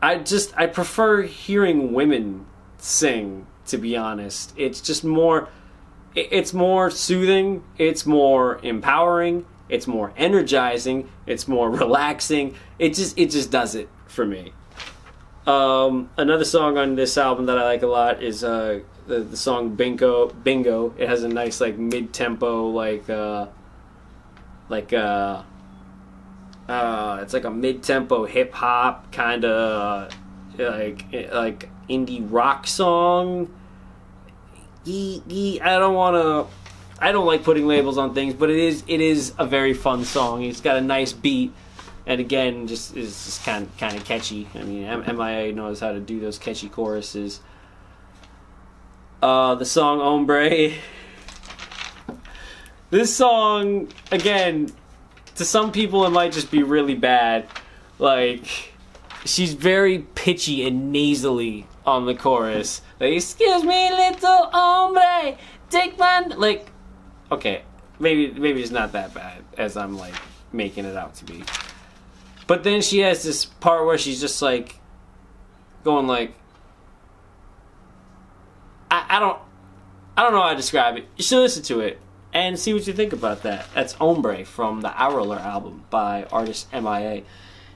I 0.00 0.18
just 0.18 0.56
I 0.56 0.68
prefer 0.68 1.22
hearing 1.22 1.92
women 1.92 2.46
sing. 2.76 3.48
To 3.66 3.76
be 3.76 3.96
honest, 3.96 4.54
it's 4.56 4.80
just 4.80 5.02
more 5.02 5.48
it's 6.14 6.54
more 6.54 6.92
soothing, 6.92 7.64
it's 7.76 8.06
more 8.06 8.60
empowering, 8.62 9.46
it's 9.68 9.88
more 9.88 10.12
energizing, 10.16 11.10
it's 11.26 11.48
more 11.48 11.70
relaxing. 11.82 12.54
It 12.78 12.94
just 12.94 13.18
it 13.18 13.32
just 13.32 13.50
does 13.50 13.74
it 13.74 13.88
for 14.06 14.24
me. 14.24 14.52
Um, 15.48 16.10
another 16.18 16.44
song 16.44 16.76
on 16.76 16.94
this 16.94 17.16
album 17.16 17.46
that 17.46 17.58
I 17.58 17.64
like 17.64 17.82
a 17.82 17.86
lot 17.86 18.22
is 18.22 18.44
uh, 18.44 18.80
the, 19.06 19.20
the 19.20 19.36
song 19.36 19.76
Bingo. 19.76 20.28
Bingo. 20.28 20.94
It 20.98 21.08
has 21.08 21.22
a 21.22 21.28
nice 21.28 21.60
like 21.60 21.78
mid 21.78 22.12
tempo 22.12 22.68
like 22.68 23.08
uh, 23.08 23.46
like 24.68 24.92
uh, 24.92 25.42
uh, 26.68 27.20
it's 27.22 27.32
like 27.32 27.44
a 27.44 27.50
mid 27.50 27.82
tempo 27.82 28.26
hip 28.26 28.52
hop 28.52 29.10
kind 29.10 29.46
of 29.46 30.12
like 30.58 31.06
like 31.32 31.70
indie 31.88 32.26
rock 32.28 32.66
song 32.66 33.48
I 34.88 35.60
don't 35.60 35.94
want 35.94 36.16
to. 36.16 36.46
I 37.00 37.12
don't 37.12 37.26
like 37.26 37.44
putting 37.44 37.66
labels 37.66 37.98
on 37.98 38.14
things, 38.14 38.34
but 38.34 38.50
it 38.50 38.58
is 38.58 38.82
it 38.86 39.00
is 39.00 39.32
a 39.38 39.46
very 39.46 39.74
fun 39.74 40.04
song. 40.04 40.42
It's 40.42 40.60
got 40.60 40.76
a 40.76 40.80
nice 40.80 41.12
beat, 41.12 41.52
and 42.08 42.22
again, 42.22 42.66
just 42.66 42.96
is 42.96 43.26
just 43.26 43.44
kind 43.44 43.66
of, 43.66 43.76
kind 43.76 43.94
of 43.94 44.02
catchy. 44.04 44.48
I 44.54 44.62
mean, 44.62 44.82
MIA 44.82 45.52
knows 45.52 45.78
how 45.78 45.92
to 45.92 46.00
do 46.00 46.18
those 46.18 46.38
catchy 46.38 46.70
choruses. 46.70 47.40
Uh, 49.22 49.54
the 49.56 49.66
song 49.66 50.00
"Hombre." 50.00 50.72
this 52.90 53.14
song, 53.14 53.88
again, 54.10 54.72
to 55.34 55.44
some 55.44 55.70
people 55.70 56.06
it 56.06 56.10
might 56.10 56.32
just 56.32 56.50
be 56.50 56.62
really 56.62 56.94
bad. 56.94 57.46
Like, 57.98 58.72
she's 59.26 59.52
very 59.52 59.98
pitchy 60.14 60.66
and 60.66 60.90
nasally 60.90 61.66
on 61.84 62.06
the 62.06 62.14
chorus. 62.14 62.80
Like, 63.00 63.12
excuse 63.12 63.64
me, 63.64 63.90
little 63.90 64.48
hombre, 64.50 65.36
take 65.68 65.98
my 65.98 66.20
like. 66.20 66.70
Okay, 67.30 67.64
maybe 67.98 68.32
maybe 68.32 68.62
it's 68.62 68.70
not 68.70 68.92
that 68.92 69.12
bad 69.12 69.44
as 69.58 69.76
I'm 69.76 69.98
like 69.98 70.14
making 70.54 70.86
it 70.86 70.96
out 70.96 71.14
to 71.16 71.26
be. 71.26 71.44
But 72.48 72.64
then 72.64 72.80
she 72.80 73.00
has 73.00 73.22
this 73.22 73.44
part 73.44 73.86
where 73.86 73.98
she's 73.98 74.20
just 74.20 74.42
like 74.42 74.80
going 75.84 76.08
like 76.08 76.34
I, 78.90 79.04
I 79.08 79.20
don't 79.20 79.38
I 80.16 80.22
don't 80.22 80.32
know 80.32 80.42
how 80.42 80.50
to 80.50 80.56
describe 80.56 80.96
it. 80.96 81.06
You 81.16 81.22
should 81.22 81.38
listen 81.38 81.62
to 81.64 81.80
it 81.80 82.00
and 82.32 82.58
see 82.58 82.72
what 82.72 82.86
you 82.86 82.92
think 82.94 83.12
about 83.12 83.42
that. 83.42 83.66
That's 83.74 83.92
Hombre 83.92 84.44
from 84.44 84.80
the 84.80 84.88
Arular 84.88 85.38
album 85.38 85.84
by 85.90 86.24
artist 86.24 86.72
MIA. 86.72 87.22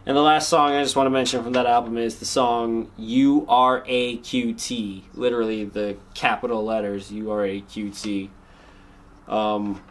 And 0.04 0.16
the 0.16 0.22
last 0.22 0.48
song 0.48 0.72
I 0.72 0.82
just 0.82 0.96
want 0.96 1.06
to 1.06 1.10
mention 1.10 1.44
from 1.44 1.52
that 1.52 1.66
album 1.66 1.98
is 1.98 2.18
the 2.18 2.24
song 2.24 2.90
U 2.96 3.44
R 3.48 3.84
A 3.86 4.16
Q 4.16 4.54
T, 4.54 5.04
literally 5.12 5.66
the 5.66 5.98
capital 6.14 6.64
letters 6.64 7.12
U 7.12 7.30
R 7.30 7.44
A 7.44 7.60
Q 7.60 7.90
T. 7.90 8.30
Um, 9.28 9.82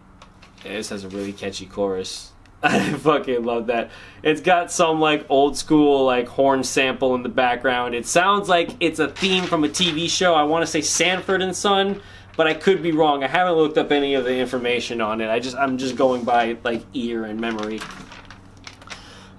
this 0.63 0.89
has 0.89 1.03
a 1.03 1.09
really 1.09 1.33
catchy 1.33 1.67
chorus. 1.67 2.30
I 2.63 2.93
fucking 2.93 3.43
love 3.43 3.67
that. 3.67 3.91
It's 4.23 4.41
got 4.41 4.71
some 4.71 4.99
like 4.99 5.25
old 5.29 5.57
school 5.57 6.05
like 6.05 6.27
horn 6.27 6.63
sample 6.63 7.15
in 7.15 7.23
the 7.23 7.29
background. 7.29 7.95
It 7.95 8.05
sounds 8.05 8.47
like 8.47 8.69
it's 8.79 8.99
a 8.99 9.07
theme 9.07 9.45
from 9.45 9.63
a 9.63 9.69
TV 9.69 10.09
show. 10.09 10.35
I 10.35 10.43
want 10.43 10.63
to 10.63 10.67
say 10.67 10.81
Sanford 10.81 11.41
and 11.41 11.55
Son, 11.55 12.01
but 12.37 12.47
I 12.47 12.53
could 12.53 12.83
be 12.83 12.91
wrong. 12.91 13.23
I 13.23 13.27
haven't 13.27 13.55
looked 13.55 13.77
up 13.77 13.91
any 13.91 14.13
of 14.13 14.25
the 14.25 14.35
information 14.35 15.01
on 15.01 15.21
it. 15.21 15.29
I 15.29 15.39
just 15.39 15.57
I'm 15.57 15.77
just 15.77 15.95
going 15.95 16.23
by 16.23 16.57
like 16.63 16.83
ear 16.93 17.25
and 17.25 17.39
memory 17.39 17.79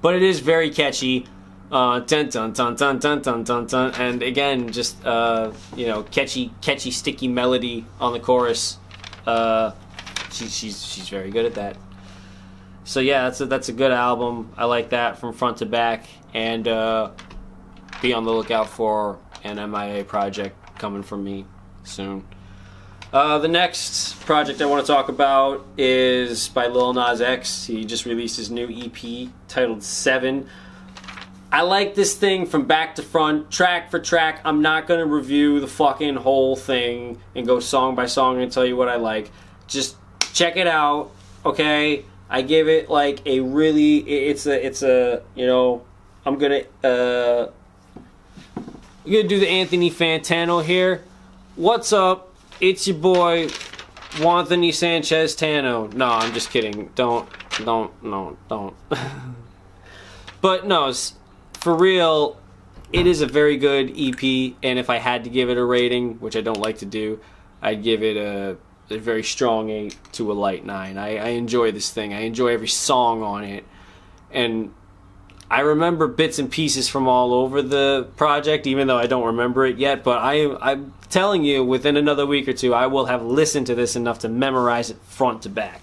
but 0.02 0.16
it 0.16 0.22
is 0.22 0.40
very 0.40 0.68
catchy. 0.68 1.26
Uh, 1.70 2.00
dun 2.00 2.28
dun 2.28 2.52
dun 2.52 2.74
dun 2.74 2.98
dun 2.98 3.22
dun 3.22 3.44
dun 3.44 3.66
dun, 3.66 3.94
and 3.94 4.22
again, 4.22 4.70
just 4.70 5.02
uh, 5.06 5.50
you 5.74 5.86
know, 5.86 6.02
catchy, 6.02 6.52
catchy, 6.60 6.90
sticky 6.90 7.28
melody 7.28 7.86
on 7.98 8.12
the 8.12 8.20
chorus. 8.20 8.76
Uh, 9.26 9.70
she, 10.30 10.48
she's 10.48 10.84
she's 10.84 11.08
very 11.08 11.30
good 11.30 11.46
at 11.46 11.54
that. 11.54 11.76
So 12.84 13.00
yeah, 13.00 13.24
that's 13.24 13.40
a, 13.40 13.46
that's 13.46 13.68
a 13.68 13.72
good 13.72 13.92
album. 13.92 14.52
I 14.56 14.64
like 14.64 14.90
that 14.90 15.18
from 15.18 15.32
front 15.32 15.58
to 15.58 15.66
back, 15.66 16.06
and 16.34 16.66
uh, 16.66 17.10
be 18.00 18.12
on 18.12 18.24
the 18.24 18.32
lookout 18.32 18.68
for 18.68 19.18
an 19.44 19.56
MIA 19.70 20.04
project 20.04 20.78
coming 20.78 21.02
from 21.02 21.24
me 21.24 21.46
soon. 21.84 22.24
Uh, 23.12 23.38
the 23.38 23.48
next 23.48 24.20
project 24.20 24.62
I 24.62 24.64
want 24.64 24.84
to 24.84 24.90
talk 24.90 25.10
about 25.10 25.66
is 25.76 26.48
by 26.48 26.66
Lil 26.66 26.94
Nas 26.94 27.20
X. 27.20 27.66
He 27.66 27.84
just 27.84 28.06
released 28.06 28.38
his 28.38 28.50
new 28.50 28.68
EP 28.68 29.28
titled 29.48 29.82
Seven. 29.82 30.48
I 31.52 31.60
like 31.60 31.94
this 31.94 32.14
thing 32.16 32.46
from 32.46 32.64
back 32.64 32.94
to 32.94 33.02
front, 33.02 33.50
track 33.50 33.90
for 33.90 33.98
track. 33.98 34.40
I'm 34.42 34.62
not 34.62 34.86
going 34.86 35.00
to 35.00 35.06
review 35.06 35.60
the 35.60 35.66
fucking 35.66 36.16
whole 36.16 36.56
thing 36.56 37.20
and 37.34 37.46
go 37.46 37.60
song 37.60 37.94
by 37.94 38.06
song 38.06 38.40
and 38.40 38.50
tell 38.50 38.64
you 38.64 38.74
what 38.74 38.88
I 38.88 38.96
like. 38.96 39.30
Just 39.66 39.96
check 40.32 40.56
it 40.56 40.66
out, 40.66 41.10
okay? 41.44 42.06
I 42.32 42.40
give 42.40 42.66
it 42.66 42.88
like 42.88 43.20
a 43.26 43.40
really 43.40 43.98
it's 43.98 44.46
a 44.46 44.66
it's 44.66 44.82
a, 44.82 45.22
you 45.34 45.46
know, 45.46 45.84
I'm 46.24 46.38
to 46.38 46.66
uh 46.82 47.50
I'm 49.04 49.12
to 49.22 49.28
do 49.28 49.38
the 49.38 49.48
Anthony 49.48 49.90
Fantano 49.90 50.64
here. 50.64 51.04
What's 51.56 51.92
up? 51.92 52.32
It's 52.58 52.86
your 52.86 52.96
boy, 52.96 53.48
Anthony 54.18 54.72
Sanchez 54.72 55.36
Tano. 55.36 55.92
No, 55.92 56.06
I'm 56.06 56.32
just 56.32 56.50
kidding. 56.50 56.90
Don't, 56.94 57.28
don't, 57.64 58.02
no, 58.02 58.38
don't. 58.48 58.74
but 60.40 60.66
no, 60.66 60.90
for 61.60 61.76
real, 61.76 62.40
it 62.92 63.06
is 63.06 63.20
a 63.20 63.26
very 63.26 63.58
good 63.58 63.90
EP, 63.90 64.54
and 64.62 64.78
if 64.78 64.88
I 64.88 64.98
had 64.98 65.24
to 65.24 65.30
give 65.30 65.50
it 65.50 65.58
a 65.58 65.64
rating, 65.64 66.14
which 66.14 66.36
I 66.36 66.40
don't 66.40 66.60
like 66.60 66.78
to 66.78 66.86
do, 66.86 67.20
I'd 67.60 67.82
give 67.82 68.02
it 68.02 68.16
a, 68.16 68.56
a 68.92 68.98
very 68.98 69.22
strong 69.22 69.70
8 69.70 69.96
to 70.12 70.30
a 70.30 70.34
light 70.34 70.64
9. 70.64 70.98
I, 70.98 71.16
I 71.16 71.28
enjoy 71.28 71.72
this 71.72 71.90
thing. 71.90 72.12
I 72.12 72.20
enjoy 72.20 72.48
every 72.48 72.68
song 72.68 73.22
on 73.22 73.44
it. 73.44 73.64
And 74.30 74.72
I 75.50 75.60
remember 75.60 76.06
bits 76.06 76.38
and 76.38 76.50
pieces 76.50 76.88
from 76.88 77.06
all 77.06 77.34
over 77.34 77.60
the 77.60 78.08
project, 78.16 78.66
even 78.66 78.86
though 78.86 78.96
I 78.96 79.06
don't 79.06 79.26
remember 79.26 79.66
it 79.66 79.76
yet. 79.76 80.02
But 80.02 80.18
I, 80.18 80.56
I'm 80.62 80.94
telling 81.10 81.44
you, 81.44 81.62
within 81.62 81.98
another 81.98 82.24
week 82.24 82.48
or 82.48 82.54
two, 82.54 82.72
I 82.72 82.86
will 82.86 83.04
have 83.04 83.22
listened 83.22 83.66
to 83.66 83.74
this 83.74 83.94
enough 83.94 84.20
to 84.20 84.30
memorize 84.30 84.88
it 84.88 84.96
front 85.02 85.42
to 85.42 85.50
back. 85.50 85.82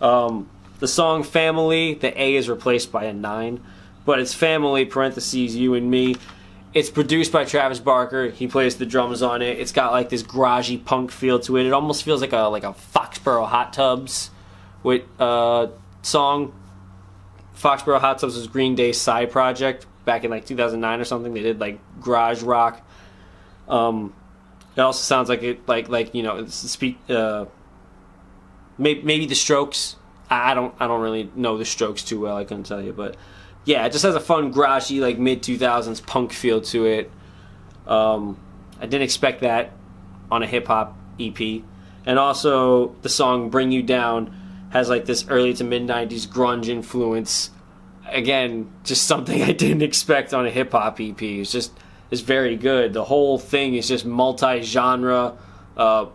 Um, 0.00 0.48
the 0.78 0.86
song 0.86 1.24
"Family," 1.24 1.94
the 1.94 2.20
A 2.20 2.36
is 2.36 2.48
replaced 2.48 2.92
by 2.92 3.04
a 3.04 3.12
nine, 3.12 3.60
but 4.04 4.20
it's 4.20 4.32
"Family" 4.32 4.84
parentheses 4.84 5.56
you 5.56 5.74
and 5.74 5.90
me. 5.90 6.14
It's 6.74 6.88
produced 6.88 7.32
by 7.32 7.44
Travis 7.44 7.80
Barker. 7.80 8.28
He 8.30 8.46
plays 8.46 8.76
the 8.76 8.86
drums 8.86 9.20
on 9.22 9.42
it. 9.42 9.58
It's 9.58 9.72
got 9.72 9.92
like 9.92 10.08
this 10.08 10.22
garagey 10.22 10.82
punk 10.82 11.10
feel 11.10 11.38
to 11.40 11.56
it. 11.58 11.66
It 11.66 11.72
almost 11.72 12.02
feels 12.02 12.20
like 12.20 12.32
a 12.32 12.42
like 12.48 12.64
a 12.64 12.72
Foxboro 12.72 13.46
Hot 13.46 13.72
Tubs 13.72 14.30
with 14.82 15.02
uh, 15.20 15.68
song 16.00 16.52
Foxboro 17.62 18.00
Hot 18.00 18.18
Tubs 18.18 18.36
was 18.36 18.46
Green 18.46 18.74
Day's 18.74 19.00
side 19.00 19.30
project 19.30 19.86
back 20.04 20.24
in 20.24 20.30
like 20.30 20.46
2009 20.46 21.00
or 21.00 21.04
something. 21.04 21.32
They 21.32 21.42
did 21.42 21.60
like 21.60 21.78
garage 22.00 22.42
rock. 22.42 22.84
Um, 23.68 24.14
it 24.76 24.80
also 24.80 25.02
sounds 25.02 25.28
like 25.28 25.42
it 25.42 25.68
like 25.68 25.88
like 25.88 26.14
you 26.14 26.22
know 26.22 26.46
speak 26.46 26.98
uh, 27.08 27.46
maybe, 28.78 29.02
maybe 29.02 29.26
the 29.26 29.34
Strokes. 29.34 29.96
I 30.28 30.54
don't 30.54 30.74
I 30.80 30.86
don't 30.86 31.02
really 31.02 31.30
know 31.36 31.58
the 31.58 31.64
Strokes 31.64 32.02
too 32.02 32.20
well. 32.20 32.36
I 32.36 32.44
couldn't 32.44 32.64
tell 32.64 32.80
you, 32.80 32.92
but 32.92 33.16
yeah, 33.64 33.86
it 33.86 33.92
just 33.92 34.04
has 34.04 34.14
a 34.14 34.20
fun 34.20 34.52
garagey 34.52 35.00
like 35.00 35.18
mid 35.18 35.42
2000s 35.42 36.04
punk 36.04 36.32
feel 36.32 36.60
to 36.62 36.86
it. 36.86 37.10
Um, 37.86 38.38
I 38.78 38.86
didn't 38.86 39.02
expect 39.02 39.42
that 39.42 39.72
on 40.30 40.42
a 40.42 40.46
hip 40.46 40.66
hop 40.66 40.96
EP, 41.20 41.62
and 42.06 42.18
also 42.18 42.94
the 43.02 43.08
song 43.08 43.50
"Bring 43.50 43.70
You 43.70 43.82
Down" 43.82 44.38
has 44.70 44.88
like 44.88 45.04
this 45.04 45.26
early 45.28 45.54
to 45.54 45.64
mid 45.64 45.82
'90s 45.82 46.26
grunge 46.26 46.68
influence. 46.68 47.50
Again, 48.08 48.70
just 48.84 49.06
something 49.06 49.42
I 49.42 49.52
didn't 49.52 49.82
expect 49.82 50.34
on 50.34 50.46
a 50.46 50.50
hip 50.50 50.72
hop 50.72 51.00
EP. 51.00 51.22
It's 51.22 51.52
just 51.52 51.72
it's 52.10 52.20
very 52.20 52.56
good. 52.56 52.92
The 52.92 53.04
whole 53.04 53.38
thing 53.38 53.74
is 53.74 53.88
just 53.88 54.04
multi 54.04 54.62
genre. 54.62 55.36
Uh, 55.76 56.06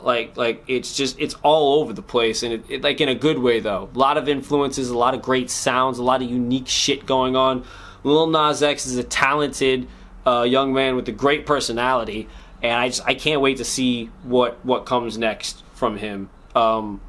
like 0.00 0.36
like 0.36 0.64
it's 0.66 0.96
just 0.96 1.18
it's 1.18 1.34
all 1.42 1.80
over 1.80 1.92
the 1.92 2.02
place 2.02 2.42
and 2.42 2.52
it, 2.52 2.64
it, 2.68 2.82
like 2.82 3.00
in 3.00 3.08
a 3.08 3.14
good 3.14 3.38
way 3.38 3.60
though. 3.60 3.88
A 3.94 3.98
lot 3.98 4.16
of 4.16 4.28
influences 4.28 4.90
a 4.90 4.96
lot 4.96 5.14
of 5.14 5.22
great 5.22 5.50
sounds 5.50 5.98
a 5.98 6.02
lot 6.02 6.22
of 6.22 6.30
unique 6.30 6.68
shit 6.68 7.06
going 7.06 7.36
on. 7.36 7.64
Lil 8.04 8.26
Nas 8.26 8.62
X 8.62 8.86
is 8.86 8.96
a 8.96 9.04
talented 9.04 9.88
uh, 10.26 10.42
young 10.42 10.72
man 10.72 10.96
with 10.96 11.08
a 11.08 11.12
great 11.12 11.46
personality 11.46 12.28
and 12.62 12.72
I 12.72 12.88
just 12.88 13.02
I 13.06 13.14
can't 13.14 13.40
wait 13.40 13.58
to 13.58 13.64
see 13.64 14.06
what 14.22 14.64
what 14.64 14.86
comes 14.86 15.18
next 15.18 15.62
from 15.74 15.98
him. 15.98 16.30
Um, 16.54 17.00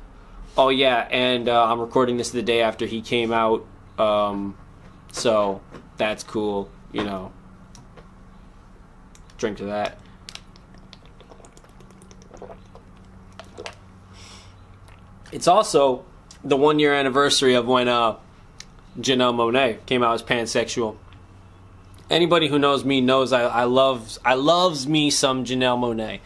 oh 0.58 0.70
yeah 0.70 1.08
and 1.12 1.48
uh, 1.48 1.66
I'm 1.66 1.80
recording 1.80 2.18
this 2.18 2.32
the 2.32 2.42
day 2.42 2.62
after 2.62 2.86
he 2.86 3.02
came 3.02 3.32
out 3.32 3.66
um, 3.98 4.58
so 5.12 5.62
that's 5.98 6.24
cool 6.24 6.70
you 6.92 7.04
know. 7.04 7.32
Drink 9.38 9.58
to 9.58 9.66
that 9.66 10.00
It's 15.32 15.48
also 15.48 16.06
the 16.44 16.58
one 16.58 16.80
year 16.80 16.94
anniversary 16.94 17.54
of 17.56 17.68
when 17.68 17.88
uh, 17.88 18.18
Janelle 19.00 19.36
Monáe 19.36 19.86
came 19.86 20.04
out 20.04 20.14
as 20.14 20.24
pansexual. 20.24 20.98
Anybody 22.10 22.48
who 22.48 22.58
knows 22.58 22.86
me 22.86 23.02
knows 23.02 23.34
I, 23.34 23.42
I 23.44 23.64
love 23.66 24.18
I 24.24 24.36
loves 24.36 24.88
me 24.88 25.10
some 25.10 25.44
Janelle 25.44 25.78
Monáe. 25.78 26.22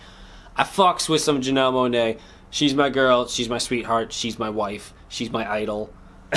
I 0.55 0.63
fucks 0.63 1.09
with 1.09 1.21
some 1.21 1.41
Janelle 1.41 1.73
Monáe. 1.73 2.19
She's 2.51 2.75
my 2.75 2.89
girl. 2.89 3.27
She's 3.27 3.49
my 3.49 3.57
sweetheart. 3.57 4.13
She's 4.13 4.37
my 4.37 4.49
wife. 4.49 4.93
She's 5.09 5.31
my 5.31 5.51
idol. 5.51 5.91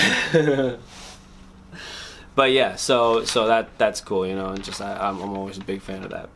but 2.34 2.50
yeah, 2.50 2.76
so 2.76 3.24
so 3.24 3.46
that 3.46 3.76
that's 3.78 4.00
cool, 4.00 4.26
you 4.26 4.34
know. 4.34 4.48
And 4.48 4.64
just 4.64 4.80
I, 4.80 4.96
I'm, 4.96 5.20
I'm 5.20 5.36
always 5.36 5.58
a 5.58 5.64
big 5.64 5.82
fan 5.82 6.04
of 6.04 6.10
that. 6.10 6.30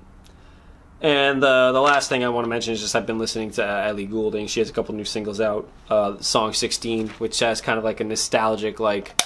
And 1.01 1.45
uh, 1.45 1.71
the 1.73 1.81
last 1.81 2.09
thing 2.09 2.25
I 2.25 2.29
want 2.29 2.45
to 2.45 2.49
mention 2.49 2.73
is 2.73 2.81
just 2.81 2.97
I've 2.97 3.07
been 3.07 3.19
listening 3.19 3.53
to 3.53 3.65
uh, 3.65 3.89
Ellie 3.89 4.07
Goulding. 4.07 4.49
She 4.49 4.61
has 4.61 4.69
a 4.69 4.73
couple 4.73 4.95
new 4.95 5.05
singles 5.05 5.41
out. 5.41 5.69
Uh, 5.89 6.19
song 6.21 6.53
16, 6.53 7.09
which 7.11 7.39
has 7.39 7.61
kind 7.61 7.79
of 7.79 7.85
like 7.85 8.01
a 8.01 8.05
nostalgic, 8.05 8.81
like, 8.81 9.21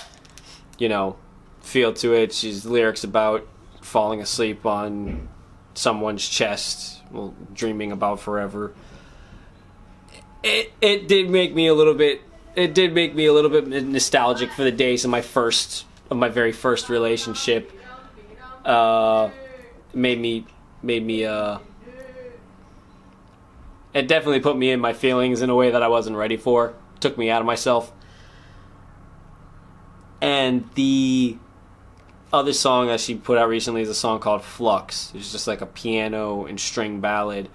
you 0.79 0.89
know, 0.89 1.17
feel 1.63 1.95
to 1.95 2.13
it. 2.13 2.35
She's 2.35 2.67
lyrics 2.67 3.05
about 3.05 3.47
falling 3.81 4.21
asleep 4.21 4.67
on 4.67 5.29
someone's 5.75 6.29
chest, 6.29 7.01
well, 7.11 7.35
dreaming 7.55 7.91
about 7.91 8.21
forever. 8.21 8.75
It 10.43 10.73
it 10.81 11.09
did 11.09 11.31
make 11.31 11.55
me 11.55 11.69
a 11.69 11.75
little 11.75 11.95
bit. 11.95 12.21
It 12.55 12.75
did 12.75 12.93
make 12.93 13.15
me 13.15 13.27
a 13.27 13.33
little 13.33 13.51
bit 13.51 13.69
nostalgic 13.87 14.53
for 14.53 14.63
the 14.63 14.73
days 14.73 15.05
of 15.05 15.11
my 15.11 15.23
first 15.23 15.87
of 16.11 16.17
my 16.17 16.29
very 16.29 16.53
first 16.53 16.89
relationship. 16.89 17.73
Uh, 18.65 19.31
made 19.95 20.21
me 20.21 20.47
made 20.83 21.05
me 21.05 21.25
uh 21.25 21.59
it 23.95 24.09
definitely 24.09 24.41
put 24.41 24.57
me 24.57 24.71
in 24.71 24.81
my 24.81 24.93
feelings 24.93 25.43
in 25.43 25.51
a 25.51 25.55
way 25.55 25.71
that 25.71 25.83
I 25.83 25.89
wasn't 25.89 26.17
ready 26.17 26.37
for. 26.37 26.75
Took 27.01 27.19
me 27.19 27.29
out 27.29 27.41
of 27.41 27.47
myself. 27.47 27.93
And 30.21 30.69
the 30.75 31.37
other 32.33 32.53
song 32.53 32.87
that 32.87 33.01
she 33.01 33.15
put 33.15 33.37
out 33.37 33.49
recently 33.49 33.83
is 33.83 33.89
a 33.89 33.95
song 33.95 34.21
called 34.21 34.43
Flux. 34.43 35.13
It's 35.15 35.33
just 35.33 35.47
like 35.47 35.61
a 35.61 35.67
piano 35.67 36.47
and 36.47 36.59
string 36.59 37.01
ballad. 37.01 37.51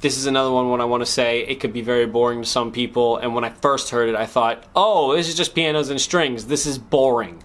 This 0.00 0.16
is 0.16 0.26
another 0.26 0.50
one 0.50 0.70
when 0.70 0.80
I 0.80 0.84
want 0.86 1.02
to 1.02 1.06
say 1.06 1.42
it 1.42 1.60
could 1.60 1.72
be 1.72 1.82
very 1.82 2.06
boring 2.06 2.42
to 2.42 2.48
some 2.48 2.72
people. 2.72 3.18
And 3.18 3.36
when 3.36 3.44
I 3.44 3.50
first 3.50 3.90
heard 3.90 4.08
it, 4.08 4.16
I 4.16 4.26
thought, 4.26 4.64
oh, 4.74 5.14
this 5.14 5.28
is 5.28 5.36
just 5.36 5.54
pianos 5.54 5.90
and 5.90 6.00
strings. 6.00 6.46
This 6.46 6.66
is 6.66 6.78
boring. 6.78 7.44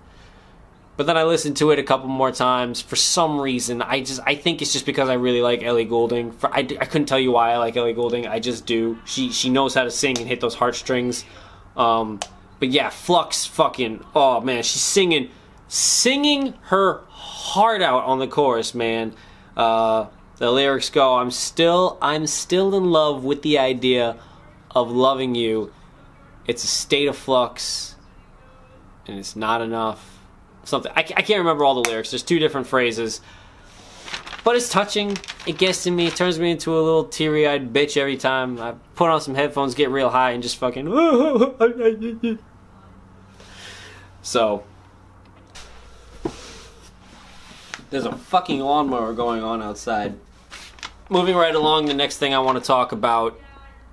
But 0.98 1.06
then 1.06 1.16
I 1.16 1.24
listened 1.24 1.58
to 1.58 1.70
it 1.70 1.78
a 1.78 1.84
couple 1.84 2.08
more 2.08 2.32
times. 2.32 2.82
For 2.82 2.96
some 2.96 3.40
reason, 3.40 3.84
I 3.84 4.02
just 4.02 4.20
I 4.26 4.34
think 4.34 4.64
it's 4.64 4.74
just 4.74 4.88
because 4.88 5.10
I 5.10 5.14
really 5.14 5.44
like 5.44 5.62
Ellie 5.62 5.86
Goulding. 5.86 6.32
For, 6.32 6.52
I, 6.52 6.62
I 6.62 6.86
couldn't 6.86 7.06
tell 7.06 7.20
you 7.20 7.32
why 7.32 7.52
I 7.52 7.58
like 7.58 7.78
Ellie 7.78 7.94
Goulding. 7.94 8.26
I 8.26 8.40
just 8.40 8.66
do. 8.66 8.98
She 9.06 9.32
she 9.32 9.52
knows 9.52 9.76
how 9.76 9.84
to 9.84 9.92
sing 9.92 10.18
and 10.18 10.28
hit 10.28 10.42
those 10.42 10.56
heartstrings. 10.56 11.24
Um, 11.78 12.20
but 12.60 12.70
yeah, 12.70 12.90
Flux 12.90 13.46
fucking 13.46 14.04
oh 14.16 14.42
man, 14.42 14.64
she's 14.64 14.82
singing 14.82 15.30
singing 15.68 16.56
her 16.64 17.02
heart 17.10 17.84
out 17.84 18.04
on 18.06 18.18
the 18.18 18.28
chorus, 18.28 18.74
man. 18.74 19.14
Uh, 19.56 20.08
the 20.38 20.50
lyrics 20.50 20.90
go, 20.90 21.18
"I'm 21.18 21.30
still 21.30 22.00
I'm 22.02 22.26
still 22.26 22.76
in 22.76 22.86
love 22.86 23.24
with 23.24 23.44
the 23.44 23.60
idea 23.60 24.18
of 24.72 24.90
loving 24.90 25.36
you. 25.36 25.72
It's 26.48 26.64
a 26.64 26.68
state 26.68 27.08
of 27.08 27.16
flux, 27.16 27.94
and 29.06 29.20
it's 29.20 29.36
not 29.36 29.62
enough." 29.62 30.17
Something. 30.68 30.92
I, 30.96 31.00
I 31.00 31.04
can't 31.04 31.40
remember 31.40 31.64
all 31.64 31.82
the 31.82 31.90
lyrics. 31.90 32.12
There's 32.12 32.24
two 32.24 32.40
different 32.40 32.68
phrases. 32.68 33.22
But 34.44 34.56
it's 34.56 34.70
touching. 34.70 35.18
It 35.46 35.58
gets 35.58 35.84
to 35.84 35.92
me. 35.92 36.08
It 36.08 36.16
turns 36.16 36.40
me 36.40 36.52
into 36.52 36.78
a 36.78 36.80
little 36.80 37.04
teary 37.04 37.48
eyed 37.48 37.74
bitch 37.74 37.98
every 37.98 38.18
time. 38.18 38.60
I 38.60 38.76
put 38.96 39.10
on 39.10 39.20
some 39.20 39.36
headphones, 39.36 39.76
get 39.76 39.90
real 39.90 40.10
high, 40.10 40.32
and 40.32 40.42
just 40.44 40.58
fucking. 40.58 40.88
so. 44.22 44.64
There's 47.90 48.06
a 48.06 48.12
fucking 48.12 48.60
lawnmower 48.60 49.14
going 49.14 49.44
on 49.44 49.62
outside. 49.62 50.18
Moving 51.10 51.36
right 51.36 51.56
along, 51.56 51.86
the 51.86 51.94
next 51.94 52.18
thing 52.18 52.34
I 52.34 52.40
want 52.40 52.58
to 52.58 52.64
talk 52.66 52.92
about 52.92 53.40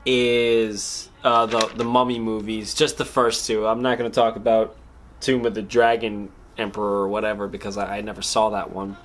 is 0.05 1.09
uh, 1.23 1.47
the 1.47 1.71
the 1.77 1.85
Mummy 1.85 2.19
movies. 2.19 2.75
Just 2.75 2.99
the 2.99 3.05
first 3.05 3.47
two. 3.47 3.67
I'm 3.67 3.83
not 3.83 3.99
going 3.99 4.11
to 4.11 4.15
talk 4.15 4.37
about 4.37 4.77
Tomb 5.21 5.47
of 5.47 5.55
the 5.55 5.63
Dragon 5.63 6.31
Emperor 6.59 7.03
or 7.03 7.09
whatever 7.09 7.49
because 7.49 7.77
I, 7.77 7.99
I 7.99 8.01
never 8.01 8.23
saw 8.23 8.51
that 8.51 8.71
one. 8.73 8.97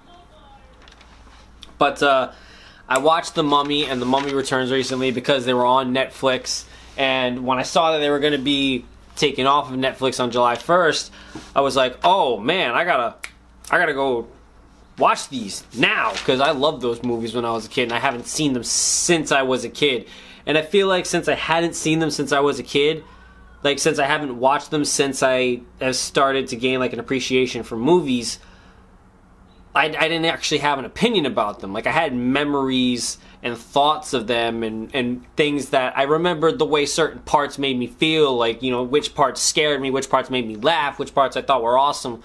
But 1.78 2.04
uh, 2.04 2.32
I 2.88 3.00
watched 3.00 3.36
The 3.36 3.44
Mummy 3.44 3.86
and 3.86 4.02
The 4.02 4.06
Mummy 4.06 4.34
Returns 4.34 4.72
recently 4.72 5.12
because 5.12 5.46
they 5.46 5.54
were 5.54 5.66
on 5.66 5.94
Netflix. 5.94 6.66
And 6.98 7.46
when 7.46 7.58
I 7.58 7.64
saw 7.64 7.94
that 7.94 8.00
they 8.00 8.10
were 8.10 8.20
going 8.20 8.34
to 8.34 8.38
be 8.38 8.86
taken 9.16 9.46
off 9.46 9.72
of 9.72 9.78
Netflix 9.78 10.20
on 10.20 10.32
July 10.32 10.56
1st, 10.56 11.10
I 11.56 11.62
was 11.62 11.76
like, 11.76 11.98
oh 12.04 12.38
man, 12.38 12.72
I 12.72 12.84
gotta, 12.84 13.16
I 13.70 13.78
gotta 13.78 13.94
go 13.94 14.28
watch 14.98 15.30
these 15.30 15.64
now 15.78 16.12
because 16.14 16.42
I 16.42 16.52
loved 16.52 16.82
those 16.82 17.04
movies 17.04 17.34
when 17.34 17.46
I 17.46 17.52
was 17.52 17.66
a 17.66 17.70
kid 17.70 17.84
and 17.84 17.94
I 17.94 18.00
haven't 18.00 18.28
seen 18.28 18.54
them 18.54 18.64
since 18.64 19.32
I 19.32 19.44
was 19.44 19.64
a 19.64 19.70
kid. 19.70 20.08
And 20.46 20.58
I 20.58 20.62
feel 20.62 20.88
like 20.88 21.06
since 21.06 21.28
I 21.28 21.36
hadn't 21.36 21.76
seen 21.76 22.00
them 22.00 22.12
since 22.12 22.32
I 22.32 22.40
was 22.40 22.60
a 22.60 22.64
kid, 22.64 23.04
like 23.64 23.80
since 23.80 24.00
I 24.00 24.06
haven't 24.06 24.40
watched 24.40 24.72
them 24.72 24.86
since 24.86 25.22
I 25.22 25.62
have 25.82 25.96
started 25.96 26.48
to 26.48 26.56
gain 26.56 26.80
like 26.80 26.94
an 26.94 27.00
appreciation 27.00 27.64
for 27.64 27.76
movies, 27.76 28.40
I, 29.76 29.86
I 29.86 30.08
didn't 30.08 30.26
actually 30.26 30.60
have 30.60 30.80
an 30.80 30.86
opinion 30.86 31.26
about 31.26 31.60
them. 31.60 31.74
Like 31.74 31.86
I 31.86 31.92
had 31.92 32.14
memories 32.16 33.18
and 33.44 33.58
thoughts 33.58 34.14
of 34.14 34.28
them 34.28 34.64
and, 34.64 34.94
and 34.94 35.26
things 35.36 35.70
that 35.70 35.98
I 35.98 36.04
remembered 36.04 36.58
the 36.58 36.66
way 36.66 36.86
certain 36.86 37.20
parts 37.20 37.58
made 37.58 37.78
me 37.78 37.88
feel, 37.88 38.36
like, 38.36 38.64
you 38.64 38.72
know, 38.72 38.84
which 38.84 39.14
parts 39.14 39.42
scared 39.42 39.82
me, 39.82 39.92
which 39.92 40.10
parts 40.10 40.30
made 40.30 40.48
me 40.48 40.56
laugh, 40.56 41.00
which 41.00 41.14
parts 41.14 41.38
I 41.38 41.42
thought 41.42 41.64
were 41.64 41.78
awesome. 41.78 42.24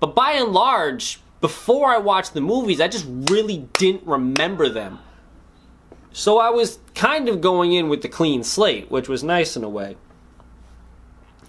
But 0.00 0.14
by 0.14 0.32
and 0.32 0.52
large, 0.52 1.20
before 1.40 1.90
I 1.90 1.98
watched 1.98 2.34
the 2.34 2.40
movies, 2.40 2.80
I 2.80 2.88
just 2.88 3.06
really 3.08 3.68
didn't 3.78 4.06
remember 4.06 4.68
them. 4.68 4.98
So 6.12 6.38
I 6.38 6.50
was 6.50 6.78
kind 6.94 7.28
of 7.28 7.40
going 7.40 7.72
in 7.72 7.88
with 7.88 8.02
the 8.02 8.08
clean 8.08 8.42
slate, 8.42 8.90
which 8.90 9.08
was 9.08 9.22
nice 9.22 9.56
in 9.56 9.64
a 9.64 9.68
way. 9.68 9.96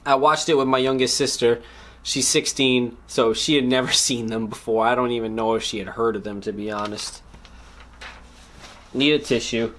I 0.05 0.15
watched 0.15 0.49
it 0.49 0.55
with 0.55 0.67
my 0.67 0.77
youngest 0.77 1.15
sister. 1.15 1.61
She's 2.03 2.27
16, 2.27 2.97
so 3.07 3.33
she 3.33 3.55
had 3.55 3.65
never 3.65 3.91
seen 3.91 4.27
them 4.27 4.47
before. 4.47 4.85
I 4.85 4.95
don't 4.95 5.11
even 5.11 5.35
know 5.35 5.55
if 5.55 5.63
she 5.63 5.79
had 5.79 5.89
heard 5.89 6.15
of 6.15 6.23
them, 6.23 6.41
to 6.41 6.51
be 6.51 6.71
honest. 6.71 7.21
Need 8.93 9.13
a 9.13 9.19
tissue. 9.19 9.73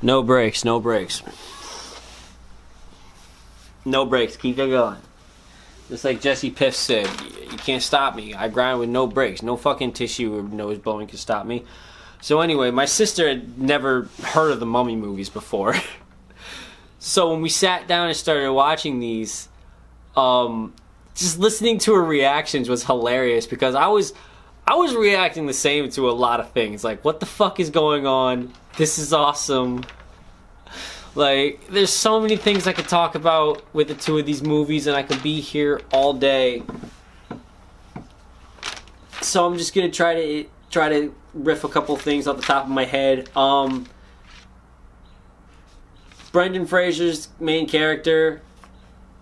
No 0.00 0.22
breaks, 0.22 0.64
no 0.64 0.78
breaks. 0.78 1.22
No 3.84 4.04
breaks, 4.04 4.36
keep 4.36 4.58
it 4.58 4.68
going. 4.68 4.98
Just 5.88 6.04
like 6.04 6.20
Jesse 6.20 6.50
Piff 6.50 6.74
said, 6.74 7.08
you 7.50 7.56
can't 7.58 7.82
stop 7.82 8.14
me. 8.14 8.34
I 8.34 8.48
grind 8.48 8.80
with 8.80 8.88
no 8.88 9.06
breaks. 9.06 9.42
No 9.42 9.56
fucking 9.56 9.92
tissue 9.92 10.38
or 10.38 10.42
nose 10.42 10.78
blowing 10.78 11.06
can 11.06 11.18
stop 11.18 11.46
me. 11.46 11.64
So 12.20 12.40
anyway, 12.40 12.70
my 12.70 12.86
sister 12.86 13.28
had 13.28 13.58
never 13.58 14.08
heard 14.22 14.50
of 14.50 14.60
the 14.60 14.66
Mummy 14.66 14.96
movies 14.96 15.28
before. 15.28 15.74
so 16.98 17.30
when 17.30 17.42
we 17.42 17.48
sat 17.48 17.86
down 17.86 18.08
and 18.08 18.16
started 18.16 18.52
watching 18.52 19.00
these, 19.00 19.48
um, 20.16 20.74
just 21.14 21.38
listening 21.38 21.78
to 21.80 21.94
her 21.94 22.04
reactions 22.04 22.68
was 22.68 22.84
hilarious 22.84 23.46
because 23.46 23.74
I 23.74 23.86
was 23.88 24.12
I 24.66 24.74
was 24.74 24.94
reacting 24.94 25.46
the 25.46 25.54
same 25.54 25.88
to 25.90 26.10
a 26.10 26.12
lot 26.12 26.40
of 26.40 26.50
things. 26.50 26.82
Like, 26.82 27.04
what 27.04 27.20
the 27.20 27.26
fuck 27.26 27.60
is 27.60 27.70
going 27.70 28.06
on? 28.06 28.52
This 28.76 28.98
is 28.98 29.12
awesome. 29.12 29.84
Like, 31.14 31.66
there's 31.68 31.92
so 31.92 32.20
many 32.20 32.36
things 32.36 32.66
I 32.66 32.72
could 32.72 32.88
talk 32.88 33.14
about 33.14 33.62
with 33.72 33.88
the 33.88 33.94
two 33.94 34.18
of 34.18 34.26
these 34.26 34.42
movies, 34.42 34.88
and 34.88 34.96
I 34.96 35.02
could 35.02 35.22
be 35.22 35.40
here 35.40 35.80
all 35.92 36.12
day 36.12 36.64
so 39.26 39.44
I'm 39.44 39.58
just 39.58 39.74
gonna 39.74 39.90
try 39.90 40.14
to 40.14 40.44
try 40.70 40.88
to 40.88 41.14
riff 41.44 41.64
a 41.64 41.68
couple 41.68 41.96
things 41.96 42.26
off 42.26 42.36
the 42.36 42.42
top 42.42 42.64
of 42.64 42.70
my 42.70 42.84
head. 42.84 43.28
Um, 43.36 43.86
Brendan 46.32 46.66
Fraser's 46.66 47.28
main 47.40 47.68
character 47.68 48.42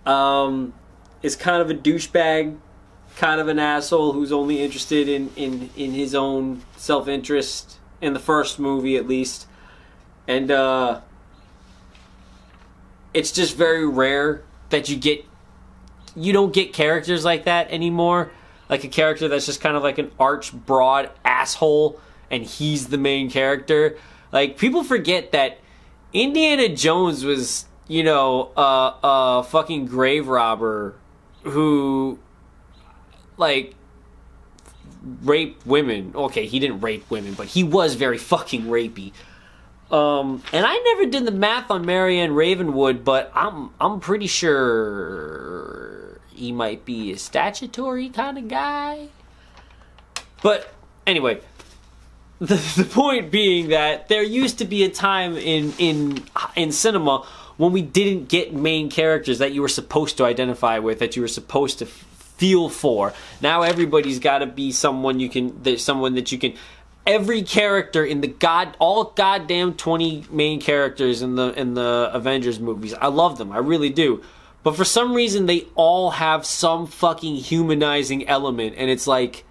um, 0.07 0.75
is 1.23 1.37
kind 1.37 1.63
of 1.63 1.71
a 1.71 1.75
douchebag, 1.75 2.57
kind 3.17 3.41
of 3.41 3.49
an 3.49 3.59
asshole 3.59 4.13
who's 4.13 4.33
only 4.33 4.61
interested 4.63 5.09
in, 5.09 5.31
in, 5.37 5.71
in 5.77 5.93
his 5.93 6.15
own 6.15 6.63
self 6.77 7.09
interest 7.09 7.79
in 8.01 8.13
the 8.13 8.19
first 8.19 8.59
movie 8.59 8.97
at 8.97 9.07
least, 9.07 9.47
and 10.29 10.51
uh, 10.51 11.01
it's 13.15 13.31
just 13.33 13.57
very 13.57 13.87
rare 13.87 14.43
that 14.71 14.89
you 14.89 14.97
get 14.97 15.25
you 16.17 16.33
don't 16.33 16.53
get 16.53 16.73
characters 16.73 17.25
like 17.25 17.45
that 17.45 17.71
anymore. 17.71 18.31
Like 18.69 18.85
a 18.85 18.89
character 18.89 19.29
that's 19.29 19.47
just 19.47 19.61
kind 19.61 19.77
of 19.77 19.83
like 19.83 19.99
an 19.99 20.11
arch 20.19 20.53
broad 20.53 21.11
asshole 21.25 22.01
and 22.31 22.43
he's 22.43 22.89
the 22.89 22.99
main 22.99 23.31
character. 23.31 23.97
Like 24.33 24.59
people 24.59 24.85
forget 24.85 25.33
that 25.33 25.59
Indiana 26.13 26.69
Jones 26.69 27.25
was, 27.25 27.67
you 27.89 28.03
know, 28.03 28.51
a, 28.57 28.95
a 29.03 29.45
fucking 29.45 29.87
grave 29.87 30.29
robber 30.29 30.95
who 31.43 32.19
like 33.37 33.75
raped 35.23 35.67
women. 35.67 36.13
Okay, 36.15 36.47
he 36.47 36.59
didn't 36.59 36.81
rape 36.81 37.09
women, 37.11 37.35
but 37.35 37.49
he 37.49 37.65
was 37.65 37.95
very 37.95 38.19
fucking 38.19 38.65
rapey. 38.65 39.13
Um, 39.91 40.43
and 40.53 40.65
I 40.67 40.77
never 40.79 41.07
did 41.11 41.27
the 41.27 41.31
math 41.31 41.71
on 41.71 41.85
Marion 41.85 42.33
Ravenwood, 42.35 43.05
but 43.05 43.31
I'm 43.35 43.71
I'm 43.81 44.01
pretty 44.01 44.27
sure 44.27 46.19
he 46.35 46.53
might 46.53 46.85
be 46.85 47.13
a 47.13 47.19
statutory 47.19 48.09
kind 48.09 48.39
of 48.39 48.49
guy. 48.49 49.09
But 50.43 50.73
anyway, 51.07 51.41
the, 52.39 52.55
the 52.77 52.85
point 52.85 53.31
being 53.31 53.69
that 53.69 54.09
there 54.09 54.23
used 54.23 54.59
to 54.59 54.65
be 54.65 54.85
a 54.85 54.91
time 54.91 55.37
in 55.37 55.73
in 55.79 56.25
in 56.57 56.73
cinema 56.73 57.27
when 57.57 57.73
we 57.73 57.83
didn't 57.83 58.29
get 58.29 58.53
main 58.53 58.91
characters 58.91 59.39
that 59.39 59.53
you 59.53 59.63
were 59.63 59.69
supposed 59.69 60.17
to 60.17 60.25
identify 60.25 60.79
with, 60.79 60.99
that 60.99 61.15
you 61.15 61.23
were 61.23 61.29
supposed 61.29 61.79
to 61.79 61.87
feel 61.87 62.69
for. 62.69 63.13
Now 63.41 63.63
everybody's 63.63 64.19
got 64.19 64.39
to 64.39 64.47
be 64.47 64.73
someone 64.73 65.21
you 65.21 65.29
can, 65.29 65.63
there's 65.63 65.85
someone 65.85 66.15
that 66.15 66.33
you 66.33 66.39
can. 66.39 66.55
Every 67.07 67.43
character 67.43 68.05
in 68.05 68.23
the 68.23 68.29
god, 68.29 68.77
all 68.79 69.05
goddamn 69.05 69.75
twenty 69.75 70.25
main 70.31 70.61
characters 70.61 71.21
in 71.23 71.37
the 71.37 71.53
in 71.59 71.75
the 71.75 72.11
Avengers 72.13 72.59
movies, 72.59 72.95
I 72.95 73.09
love 73.09 73.39
them, 73.39 73.53
I 73.53 73.59
really 73.59 73.91
do. 73.91 74.23
But 74.63 74.75
for 74.75 74.85
some 74.87 75.13
reason, 75.13 75.45
they 75.45 75.67
all 75.75 76.13
have 76.13 76.47
some 76.47 76.87
fucking 76.87 77.37
humanizing 77.37 78.27
element, 78.27 78.77
and 78.79 78.91
it's 78.91 79.07
like, 79.07 79.45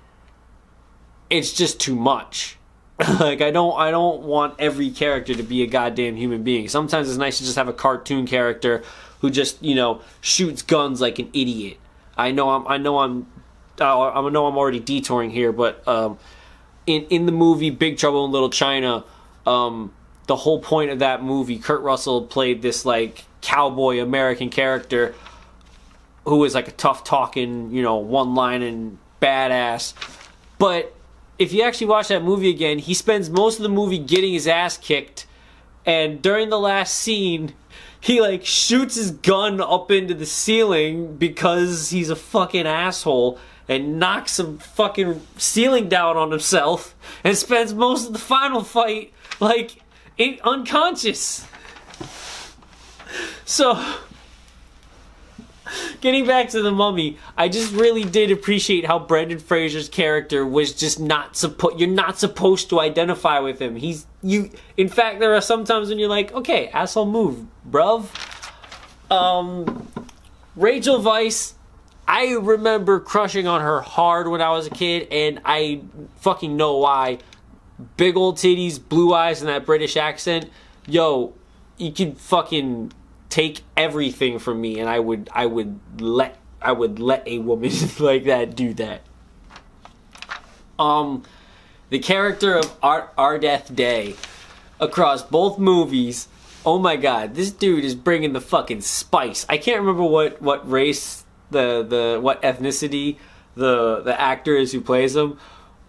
it's 1.29 1.53
just 1.53 1.79
too 1.79 1.95
much. 1.95 2.57
like 3.19 3.41
I 3.41 3.51
don't 3.51 3.77
I 3.77 3.91
don't 3.91 4.23
want 4.23 4.55
every 4.59 4.89
character 4.89 5.33
to 5.33 5.43
be 5.43 5.63
a 5.63 5.67
goddamn 5.67 6.15
human 6.15 6.43
being. 6.43 6.67
Sometimes 6.67 7.09
it's 7.09 7.17
nice 7.17 7.37
to 7.39 7.43
just 7.43 7.55
have 7.55 7.67
a 7.67 7.73
cartoon 7.73 8.25
character 8.25 8.83
who 9.19 9.29
just 9.29 9.61
you 9.63 9.75
know 9.75 10.01
shoots 10.21 10.61
guns 10.61 11.01
like 11.01 11.19
an 11.19 11.29
idiot. 11.33 11.77
I 12.17 12.31
know 12.31 12.49
I'm 12.51 12.67
I 12.67 12.77
know 12.77 12.99
I'm 12.99 13.27
I 13.79 14.29
know 14.29 14.45
I'm 14.45 14.57
already 14.57 14.79
detouring 14.79 15.31
here, 15.31 15.51
but 15.51 15.85
um, 15.87 16.17
in 16.85 17.03
in 17.05 17.25
the 17.25 17.31
movie 17.31 17.71
Big 17.71 17.97
Trouble 17.97 18.25
in 18.25 18.31
Little 18.31 18.49
China, 18.49 19.03
um, 19.45 19.91
the 20.27 20.35
whole 20.35 20.59
point 20.59 20.91
of 20.91 20.99
that 20.99 21.23
movie, 21.23 21.57
Kurt 21.57 21.81
Russell 21.81 22.25
played 22.25 22.61
this 22.61 22.85
like 22.85 23.25
cowboy 23.41 23.99
American 23.99 24.49
character 24.49 25.15
who 26.25 26.37
was 26.37 26.55
like 26.55 26.67
a 26.67 26.71
tough 26.71 27.03
talking, 27.03 27.71
you 27.71 27.81
know, 27.81 27.97
one 27.97 28.33
line 28.35 28.61
and 28.61 28.97
badass, 29.21 29.93
but 30.57 30.95
if 31.39 31.51
you 31.53 31.63
actually 31.63 31.87
watch 31.87 32.07
that 32.09 32.23
movie 32.23 32.49
again, 32.49 32.79
he 32.79 32.93
spends 32.93 33.29
most 33.29 33.57
of 33.57 33.63
the 33.63 33.69
movie 33.69 33.99
getting 33.99 34.33
his 34.33 34.47
ass 34.47 34.77
kicked, 34.77 35.25
and 35.85 36.21
during 36.21 36.49
the 36.49 36.59
last 36.59 36.95
scene, 36.95 37.53
he 37.99 38.21
like 38.21 38.45
shoots 38.45 38.95
his 38.95 39.11
gun 39.11 39.61
up 39.61 39.89
into 39.89 40.13
the 40.13 40.25
ceiling 40.25 41.15
because 41.17 41.89
he's 41.89 42.09
a 42.09 42.15
fucking 42.15 42.67
asshole 42.67 43.39
and 43.67 43.97
knocks 43.97 44.33
some 44.33 44.57
fucking 44.57 45.21
ceiling 45.37 45.87
down 45.87 46.17
on 46.17 46.31
himself 46.31 46.95
and 47.23 47.37
spends 47.37 47.73
most 47.73 48.07
of 48.07 48.13
the 48.13 48.19
final 48.19 48.61
fight 48.61 49.13
like 49.39 49.81
unconscious. 50.43 51.47
So 53.45 53.81
getting 56.01 56.25
back 56.25 56.49
to 56.49 56.61
the 56.61 56.71
mummy, 56.71 57.17
I 57.37 57.49
just 57.49 57.73
really 57.73 58.03
did 58.03 58.31
appreciate 58.31 58.85
how 58.85 58.99
Brendan 58.99 59.39
Fraser's 59.39 59.89
character 59.89 60.45
was 60.45 60.73
just 60.73 60.99
not 60.99 61.35
supposed. 61.35 61.79
You're 61.79 61.89
not 61.89 62.17
supposed 62.17 62.69
to 62.69 62.79
identify 62.79 63.39
with 63.39 63.59
him. 63.59 63.75
He's 63.75 64.05
you. 64.21 64.49
In 64.77 64.89
fact, 64.89 65.19
there 65.19 65.35
are 65.35 65.41
some 65.41 65.65
times 65.65 65.89
when 65.89 65.99
you're 65.99 66.09
like, 66.09 66.33
okay, 66.33 66.67
asshole 66.69 67.05
move, 67.05 67.45
bruv. 67.69 68.07
Um, 69.11 69.87
Rachel 70.55 70.99
Weisz. 70.99 71.53
I 72.05 72.33
remember 72.33 72.99
crushing 72.99 73.47
on 73.47 73.61
her 73.61 73.79
hard 73.79 74.27
when 74.27 74.41
I 74.41 74.49
was 74.49 74.67
a 74.67 74.69
kid, 74.69 75.07
and 75.09 75.39
I 75.45 75.81
fucking 76.17 76.57
know 76.57 76.77
why. 76.77 77.19
Big 77.95 78.17
old 78.17 78.37
titties, 78.37 78.77
blue 78.77 79.13
eyes, 79.13 79.41
and 79.41 79.47
that 79.47 79.65
British 79.65 79.95
accent. 79.95 80.49
Yo, 80.85 81.33
you 81.77 81.93
can 81.93 82.15
fucking 82.15 82.91
take 83.33 83.61
everything 83.75 84.37
from 84.37 84.61
me 84.61 84.79
and 84.79 84.87
I 84.87 84.99
would 84.99 85.27
I 85.33 85.47
would 85.47 85.79
let 85.99 86.37
I 86.61 86.71
would 86.71 86.99
let 86.99 87.27
a 87.27 87.39
woman 87.39 87.71
like 87.99 88.25
that 88.25 88.55
do 88.55 88.75
that. 88.75 89.01
Um 90.77 91.23
the 91.89 91.97
character 91.97 92.55
of 92.55 92.71
Ar- 92.83 93.09
Ardeth 93.17 93.75
Bay 93.75 94.15
across 94.79 95.23
both 95.23 95.57
movies. 95.57 96.27
Oh 96.63 96.77
my 96.77 96.95
god, 96.95 97.33
this 97.33 97.49
dude 97.49 97.83
is 97.83 97.95
bringing 97.95 98.33
the 98.33 98.41
fucking 98.41 98.81
spice. 98.81 99.47
I 99.49 99.57
can't 99.57 99.79
remember 99.79 100.03
what 100.03 100.39
what 100.39 100.69
race 100.69 101.23
the 101.49 101.81
the 101.81 102.19
what 102.21 102.39
ethnicity 102.43 103.17
the 103.55 104.01
the 104.01 104.19
actor 104.21 104.55
is 104.55 104.73
who 104.73 104.81
plays 104.81 105.15
him. 105.15 105.39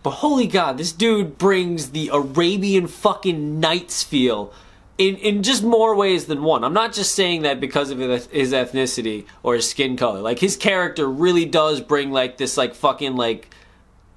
But 0.02 0.12
holy 0.12 0.46
god, 0.46 0.78
this 0.78 0.92
dude 0.92 1.37
brings 1.37 1.90
the 1.90 2.09
Arabian 2.11 2.87
fucking 2.87 3.61
Nights 3.61 4.02
feel 4.02 4.50
in 4.98 5.16
in 5.16 5.42
just 5.42 5.62
more 5.62 5.94
ways 5.94 6.26
than 6.26 6.42
one. 6.42 6.64
I'm 6.64 6.72
not 6.72 6.92
just 6.92 7.14
saying 7.14 7.42
that 7.42 7.61
because 7.61 7.90
of 7.90 7.98
his 7.98 8.52
ethnicity 8.52 9.26
or 9.42 9.54
his 9.54 9.68
skin 9.68 9.96
color. 9.96 10.20
Like 10.20 10.38
his 10.38 10.57
character 10.57 11.09
really 11.09 11.44
does 11.44 11.80
bring 11.80 12.12
like 12.12 12.37
this 12.37 12.57
like 12.57 12.74
fucking 12.74 13.16
like 13.16 13.48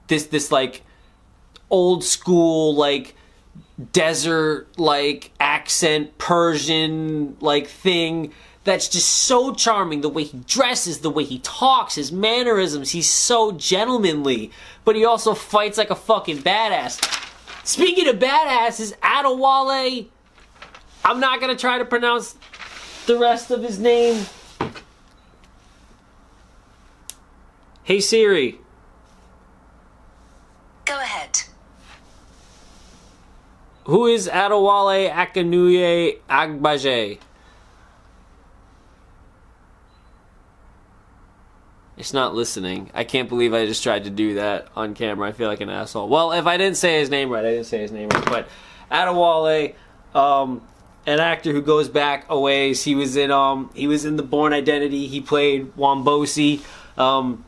this 0.07 0.27
this 0.27 0.51
like 0.51 0.83
old 1.69 2.03
school 2.03 2.75
like 2.75 3.15
desert 3.91 4.67
like 4.77 5.31
accent 5.39 6.17
Persian 6.17 7.37
like 7.39 7.67
thing 7.67 8.33
that's 8.63 8.89
just 8.89 9.07
so 9.07 9.53
charming 9.53 10.01
the 10.01 10.09
way 10.09 10.25
he 10.25 10.39
dresses, 10.39 10.99
the 10.99 11.09
way 11.09 11.23
he 11.23 11.39
talks, 11.39 11.95
his 11.95 12.11
mannerisms. 12.11 12.91
He's 12.91 13.09
so 13.09 13.53
gentlemanly, 13.53 14.51
but 14.83 14.97
he 14.97 15.05
also 15.05 15.33
fights 15.33 15.77
like 15.77 15.89
a 15.89 15.95
fucking 15.95 16.39
badass. 16.39 16.99
Speaking 17.65 18.09
of 18.09 18.17
badasses, 18.17 18.93
Adewale 18.99 20.07
I'm 21.03 21.19
not 21.19 21.39
going 21.39 21.55
to 21.55 21.59
try 21.59 21.77
to 21.77 21.85
pronounce 21.85 22.35
the 23.05 23.17
rest 23.17 23.51
of 23.51 23.63
his 23.63 23.79
name. 23.79 24.25
Hey 27.83 28.01
Siri. 28.01 28.59
Go 30.83 30.95
ahead. 30.99 31.39
Who 33.85 34.07
is 34.07 34.27
Adewale 34.27 35.09
Akinnuoye 35.09 36.19
Agbaje? 36.29 37.19
It's 41.95 42.13
not 42.13 42.35
listening. 42.35 42.91
I 42.93 43.05
can't 43.05 43.27
believe 43.27 43.53
I 43.53 43.65
just 43.65 43.81
tried 43.81 44.03
to 44.03 44.09
do 44.09 44.35
that 44.35 44.67
on 44.75 44.93
camera. 44.93 45.27
I 45.27 45.31
feel 45.31 45.47
like 45.47 45.61
an 45.61 45.69
asshole. 45.69 46.09
Well, 46.09 46.33
if 46.33 46.45
I 46.45 46.57
didn't 46.57 46.77
say 46.77 46.99
his 46.99 47.09
name 47.09 47.29
right, 47.29 47.43
I 47.43 47.51
didn't 47.51 47.65
say 47.65 47.79
his 47.79 47.91
name 47.91 48.09
right. 48.09 48.25
But 48.25 48.49
Adewale, 48.91 49.73
um, 50.13 50.61
an 51.07 51.21
actor 51.21 51.53
who 51.53 51.61
goes 51.61 51.87
back 51.87 52.25
a 52.29 52.37
ways. 52.37 52.83
He 52.83 52.93
was 52.93 53.15
in 53.15 53.31
um 53.31 53.71
he 53.73 53.87
was 53.87 54.05
in 54.05 54.17
the 54.17 54.23
Bourne 54.23 54.53
Identity. 54.53 55.07
He 55.07 55.21
played 55.21 55.75
Wombosi. 55.75 56.61
Um, 56.97 57.45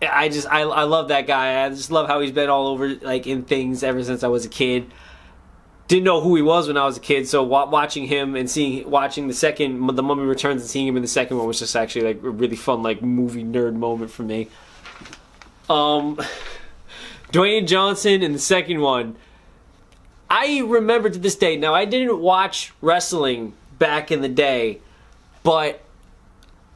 I 0.00 0.28
just 0.28 0.46
I 0.48 0.60
I 0.60 0.84
love 0.84 1.08
that 1.08 1.26
guy. 1.26 1.64
I 1.64 1.68
just 1.68 1.90
love 1.90 2.06
how 2.06 2.20
he's 2.20 2.30
been 2.30 2.48
all 2.48 2.68
over 2.68 2.94
like 2.94 3.26
in 3.26 3.42
things 3.42 3.82
ever 3.82 4.02
since 4.02 4.22
I 4.22 4.28
was 4.28 4.46
a 4.46 4.48
kid. 4.48 4.90
Didn't 5.88 6.04
know 6.04 6.20
who 6.20 6.36
he 6.36 6.42
was 6.42 6.68
when 6.68 6.76
I 6.76 6.86
was 6.86 6.96
a 6.96 7.00
kid, 7.00 7.28
so 7.28 7.42
watching 7.42 8.06
him 8.06 8.36
and 8.36 8.48
seeing 8.48 8.88
watching 8.88 9.26
the 9.26 9.34
second 9.34 9.84
the 9.94 10.02
Mummy 10.02 10.22
Returns 10.22 10.62
and 10.62 10.70
seeing 10.70 10.86
him 10.86 10.96
in 10.96 11.02
the 11.02 11.08
second 11.08 11.36
one 11.36 11.46
was 11.46 11.58
just 11.58 11.74
actually 11.74 12.14
like 12.14 12.22
a 12.22 12.30
really 12.30 12.56
fun 12.56 12.82
like 12.82 13.02
movie 13.02 13.44
nerd 13.44 13.74
moment 13.74 14.10
for 14.12 14.22
me. 14.22 14.48
Um, 15.68 16.16
Dwayne 17.32 17.66
Johnson 17.66 18.22
in 18.22 18.32
the 18.32 18.38
second 18.38 18.80
one 18.80 19.16
I 20.32 20.60
remember 20.60 21.10
to 21.10 21.18
this 21.18 21.36
day. 21.36 21.58
Now 21.58 21.74
I 21.74 21.84
didn't 21.84 22.18
watch 22.18 22.72
wrestling 22.80 23.52
back 23.78 24.10
in 24.10 24.22
the 24.22 24.30
day, 24.30 24.78
but 25.42 25.82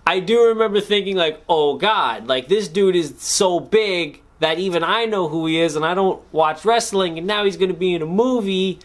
I 0.07 0.21
do 0.21 0.49
remember 0.49 0.83
thinking 0.83 1.17
like, 1.17 1.43
"Oh 1.49 1.79
God, 1.79 2.27
like 2.27 2.49
this 2.49 2.69
dude 2.69 2.95
is 2.95 3.15
so 3.19 3.59
big 3.59 4.21
that 4.41 4.59
even 4.59 4.85
I 4.85 5.07
know 5.07 5.29
who 5.29 5.47
he 5.47 5.59
is 5.59 5.75
and 5.75 5.87
I 5.87 5.95
don't 5.95 6.23
watch 6.33 6.67
wrestling 6.67 7.17
and 7.17 7.27
now 7.27 7.47
he's 7.47 7.57
going 7.57 7.71
to 7.71 7.77
be 7.77 7.95
in 7.95 8.03
a 8.03 8.07
movie. 8.07 8.79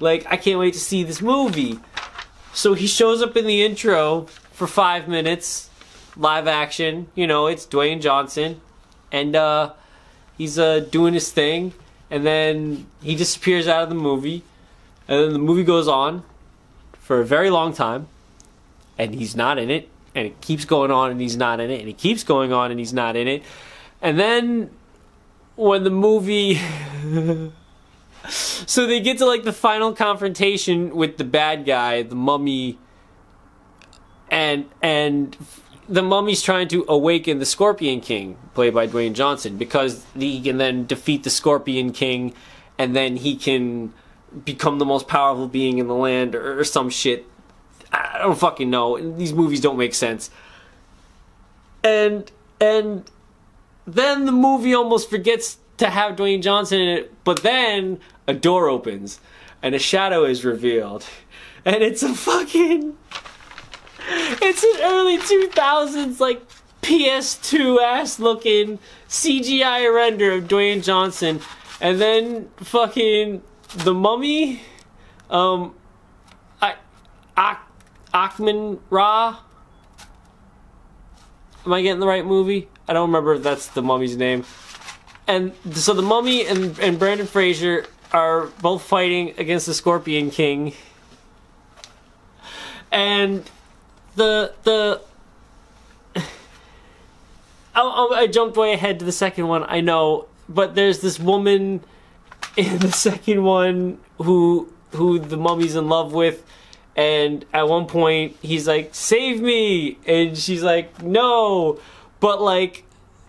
Like, 0.00 0.26
I 0.26 0.38
can't 0.38 0.58
wait 0.58 0.72
to 0.72 0.80
see 0.80 1.02
this 1.02 1.20
movie. 1.20 1.78
So 2.54 2.74
he 2.74 2.86
shows 2.86 3.20
up 3.20 3.36
in 3.36 3.46
the 3.46 3.62
intro 3.62 4.22
for 4.52 4.66
five 4.66 5.06
minutes, 5.06 5.68
live 6.16 6.48
action. 6.48 7.08
You 7.14 7.26
know, 7.26 7.46
it's 7.46 7.66
Dwayne 7.66 8.00
Johnson. 8.00 8.60
And 9.12 9.36
uh, 9.36 9.72
he's 10.38 10.58
uh, 10.58 10.80
doing 10.80 11.12
his 11.14 11.30
thing. 11.30 11.74
And 12.10 12.24
then 12.24 12.86
he 13.02 13.14
disappears 13.14 13.66
out 13.66 13.82
of 13.82 13.88
the 13.88 13.94
movie. 13.94 14.42
And 15.08 15.20
then 15.20 15.32
the 15.32 15.38
movie 15.38 15.64
goes 15.64 15.88
on 15.88 16.22
for 16.92 17.20
a 17.20 17.24
very 17.24 17.50
long 17.50 17.72
time. 17.72 18.08
And 18.98 19.14
he's 19.14 19.34
not 19.34 19.58
in 19.58 19.70
it. 19.70 19.88
And 20.14 20.26
it 20.26 20.40
keeps 20.40 20.64
going 20.64 20.90
on 20.90 21.10
and 21.10 21.20
he's 21.20 21.36
not 21.36 21.60
in 21.60 21.70
it. 21.70 21.80
And 21.80 21.88
it 21.88 21.98
keeps 21.98 22.22
going 22.22 22.52
on 22.52 22.70
and 22.70 22.78
he's 22.78 22.92
not 22.92 23.16
in 23.16 23.26
it. 23.26 23.42
And 24.00 24.18
then 24.18 24.70
when 25.56 25.84
the 25.84 25.90
movie. 25.90 26.60
so 28.28 28.86
they 28.86 29.00
get 29.00 29.18
to 29.18 29.26
like 29.26 29.44
the 29.44 29.52
final 29.52 29.92
confrontation 29.92 30.94
with 30.94 31.16
the 31.16 31.24
bad 31.24 31.64
guy, 31.64 32.02
the 32.02 32.14
mummy. 32.14 32.78
And 34.30 34.66
and 34.82 35.36
the 35.88 36.02
mummy's 36.02 36.42
trying 36.42 36.68
to 36.68 36.84
awaken 36.88 37.38
the 37.38 37.46
Scorpion 37.46 38.00
King, 38.00 38.36
played 38.54 38.74
by 38.74 38.86
Dwayne 38.86 39.12
Johnson, 39.12 39.56
because 39.56 40.04
he 40.16 40.40
can 40.40 40.58
then 40.58 40.86
defeat 40.86 41.24
the 41.24 41.30
Scorpion 41.30 41.92
King, 41.92 42.34
and 42.78 42.96
then 42.96 43.16
he 43.16 43.36
can 43.36 43.92
become 44.44 44.78
the 44.78 44.84
most 44.84 45.06
powerful 45.06 45.46
being 45.46 45.78
in 45.78 45.86
the 45.86 45.94
land, 45.94 46.34
or, 46.34 46.60
or 46.60 46.64
some 46.64 46.90
shit. 46.90 47.26
I 47.92 48.18
don't 48.18 48.38
fucking 48.38 48.70
know. 48.70 48.98
These 49.16 49.32
movies 49.32 49.60
don't 49.60 49.76
make 49.76 49.94
sense. 49.94 50.30
And 51.82 52.30
and 52.60 53.04
then 53.86 54.24
the 54.24 54.32
movie 54.32 54.74
almost 54.74 55.10
forgets 55.10 55.58
to 55.76 55.90
have 55.90 56.16
Dwayne 56.16 56.42
Johnson 56.42 56.80
in 56.80 56.88
it, 56.98 57.24
but 57.24 57.42
then 57.42 58.00
a 58.26 58.32
door 58.32 58.68
opens 58.68 59.20
and 59.62 59.74
a 59.74 59.78
shadow 59.78 60.24
is 60.24 60.44
revealed, 60.44 61.06
and 61.64 61.76
it's 61.76 62.02
a 62.02 62.14
fucking 62.14 62.96
it's 64.08 64.62
an 64.62 64.76
early 64.82 65.18
2000s, 65.18 66.20
like, 66.20 66.42
PS2 66.82 67.82
ass 67.82 68.18
looking 68.18 68.78
CGI 69.08 69.92
render 69.94 70.32
of 70.32 70.44
Dwayne 70.44 70.82
Johnson. 70.82 71.40
And 71.80 72.00
then 72.00 72.50
fucking 72.58 73.42
The 73.76 73.94
Mummy, 73.94 74.60
um, 75.30 75.74
I, 76.60 76.76
Ak, 77.36 77.66
Achman 78.12 78.80
Ra. 78.90 79.40
Am 81.64 81.72
I 81.72 81.80
getting 81.80 82.00
the 82.00 82.06
right 82.06 82.24
movie? 82.24 82.68
I 82.86 82.92
don't 82.92 83.08
remember 83.08 83.34
if 83.34 83.42
that's 83.42 83.68
the 83.68 83.80
mummy's 83.80 84.16
name. 84.18 84.44
And 85.26 85.54
so 85.72 85.94
the 85.94 86.02
mummy 86.02 86.46
and, 86.46 86.78
and 86.78 86.98
Brendan 86.98 87.26
Fraser 87.26 87.86
are 88.12 88.46
both 88.60 88.82
fighting 88.82 89.32
against 89.38 89.64
the 89.64 89.72
Scorpion 89.72 90.30
King. 90.30 90.74
And 92.92 93.50
the 94.16 94.52
the 94.64 95.00
I, 97.74 98.08
I 98.14 98.26
jumped 98.26 98.56
way 98.56 98.72
ahead 98.72 98.98
to 99.00 99.04
the 99.04 99.12
second 99.12 99.48
one. 99.48 99.64
I 99.64 99.80
know, 99.80 100.26
but 100.48 100.74
there's 100.74 101.00
this 101.00 101.18
woman 101.18 101.82
in 102.56 102.78
the 102.78 102.92
second 102.92 103.42
one 103.42 103.98
who 104.18 104.68
who 104.92 105.18
the 105.18 105.36
mummy's 105.36 105.74
in 105.74 105.88
love 105.88 106.12
with, 106.12 106.44
and 106.94 107.44
at 107.52 107.68
one 107.68 107.86
point 107.86 108.36
he's 108.42 108.68
like, 108.68 108.94
"Save 108.94 109.40
me," 109.40 109.98
and 110.06 110.38
she's 110.38 110.62
like, 110.62 111.02
"No," 111.02 111.80
but 112.20 112.40
like 112.40 112.84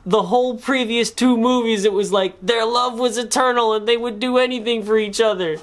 the 0.05 0.23
whole 0.23 0.57
previous 0.57 1.09
two 1.09 1.35
movies, 1.35 1.83
it 1.83 1.93
was 1.93 2.11
like 2.11 2.39
their 2.39 2.65
love 2.65 2.99
was 2.99 3.17
eternal 3.17 3.73
and 3.73 3.87
they 3.87 3.97
would 3.97 4.19
do 4.19 4.37
anything 4.37 4.83
for 4.83 4.97
each 4.97 5.19
other, 5.19 5.57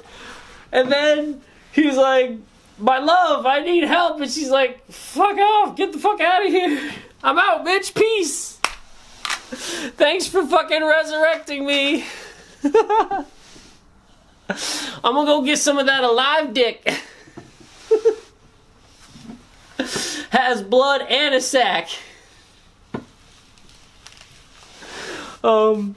and 0.71 0.91
then 0.91 1.41
he's 1.71 1.95
like 1.95 2.37
my 2.77 2.99
love, 2.99 3.45
I 3.45 3.61
need 3.61 3.83
help. 3.83 4.19
And 4.19 4.31
she's 4.31 4.49
like, 4.49 4.85
fuck 4.91 5.37
off, 5.37 5.75
get 5.75 5.91
the 5.91 5.99
fuck 5.99 6.19
out 6.21 6.45
of 6.45 6.51
here. 6.51 6.91
I'm 7.23 7.37
out, 7.37 7.65
bitch, 7.65 7.93
peace. 7.93 8.59
Thanks 9.95 10.27
for 10.27 10.45
fucking 10.45 10.83
resurrecting 10.83 11.65
me. 11.65 12.05
I'm 12.63 13.25
gonna 15.03 15.25
go 15.25 15.41
get 15.43 15.57
some 15.57 15.77
of 15.77 15.85
that 15.85 16.03
alive 16.03 16.53
dick. 16.53 16.85
Has 20.31 20.61
blood 20.63 21.01
and 21.01 21.35
a 21.35 21.41
sack. 21.41 21.89
Um, 25.43 25.95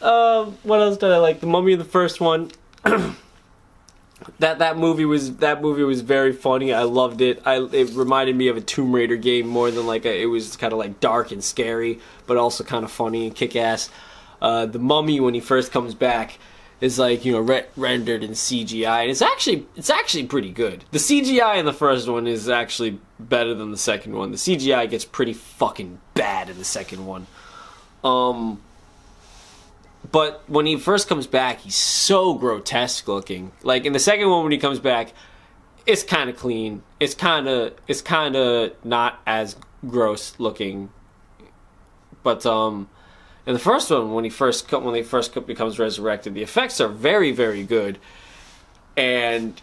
um, 0.00 0.56
what 0.62 0.80
else 0.80 0.96
did 0.96 1.10
I 1.10 1.18
like? 1.18 1.40
The 1.40 1.46
Mummy, 1.46 1.74
of 1.74 1.78
the 1.78 1.84
first 1.84 2.20
one. 2.20 2.50
that 4.38 4.58
that 4.58 4.76
movie 4.76 5.04
was 5.04 5.36
that 5.36 5.62
movie 5.62 5.82
was 5.82 6.00
very 6.00 6.32
funny. 6.32 6.72
I 6.72 6.82
loved 6.82 7.20
it. 7.20 7.42
I 7.44 7.56
it 7.56 7.90
reminded 7.94 8.36
me 8.36 8.48
of 8.48 8.56
a 8.56 8.60
Tomb 8.60 8.94
Raider 8.94 9.16
game 9.16 9.46
more 9.46 9.70
than 9.70 9.86
like 9.86 10.04
a, 10.04 10.22
it 10.22 10.26
was 10.26 10.56
kind 10.56 10.72
of 10.72 10.78
like 10.78 11.00
dark 11.00 11.32
and 11.32 11.42
scary, 11.42 12.00
but 12.26 12.36
also 12.36 12.64
kind 12.64 12.84
of 12.84 12.90
funny 12.90 13.26
and 13.26 13.34
kick 13.34 13.56
ass. 13.56 13.90
Uh, 14.40 14.66
the 14.66 14.78
Mummy 14.78 15.20
when 15.20 15.34
he 15.34 15.40
first 15.40 15.72
comes 15.72 15.94
back 15.94 16.38
is 16.80 16.98
like 16.98 17.24
you 17.24 17.32
know 17.32 17.40
re- 17.40 17.66
rendered 17.76 18.22
in 18.22 18.32
CGI, 18.32 19.02
and 19.02 19.10
it's 19.10 19.22
actually 19.22 19.66
it's 19.76 19.90
actually 19.90 20.26
pretty 20.26 20.50
good. 20.50 20.84
The 20.90 20.98
CGI 20.98 21.58
in 21.58 21.66
the 21.66 21.72
first 21.72 22.08
one 22.08 22.26
is 22.26 22.48
actually 22.48 22.98
better 23.18 23.54
than 23.54 23.70
the 23.70 23.78
second 23.78 24.14
one. 24.14 24.30
The 24.30 24.36
CGI 24.36 24.88
gets 24.88 25.04
pretty 25.04 25.32
fucking 25.34 26.00
bad 26.14 26.48
in 26.48 26.58
the 26.58 26.64
second 26.64 27.06
one. 27.06 27.26
Um, 28.02 28.60
but 30.10 30.42
when 30.48 30.66
he 30.66 30.76
first 30.76 31.08
comes 31.08 31.26
back, 31.26 31.60
he's 31.60 31.76
so 31.76 32.34
grotesque 32.34 33.06
looking. 33.06 33.52
Like 33.62 33.84
in 33.84 33.92
the 33.92 33.98
second 33.98 34.28
one, 34.30 34.42
when 34.42 34.52
he 34.52 34.58
comes 34.58 34.80
back, 34.80 35.12
it's 35.86 36.02
kind 36.02 36.30
of 36.30 36.36
clean. 36.36 36.82
It's 36.98 37.14
kind 37.14 37.48
of 37.48 37.74
it's 37.86 38.02
kind 38.02 38.36
of 38.36 38.72
not 38.84 39.20
as 39.26 39.56
gross 39.86 40.34
looking. 40.38 40.90
But 42.22 42.44
um, 42.46 42.88
in 43.46 43.54
the 43.54 43.60
first 43.60 43.90
one, 43.90 44.12
when 44.12 44.24
he 44.24 44.30
first 44.30 44.70
when 44.72 44.94
he 44.94 45.02
first 45.02 45.34
becomes 45.46 45.78
resurrected, 45.78 46.34
the 46.34 46.42
effects 46.42 46.80
are 46.80 46.88
very 46.88 47.32
very 47.32 47.62
good, 47.62 47.98
and 48.96 49.60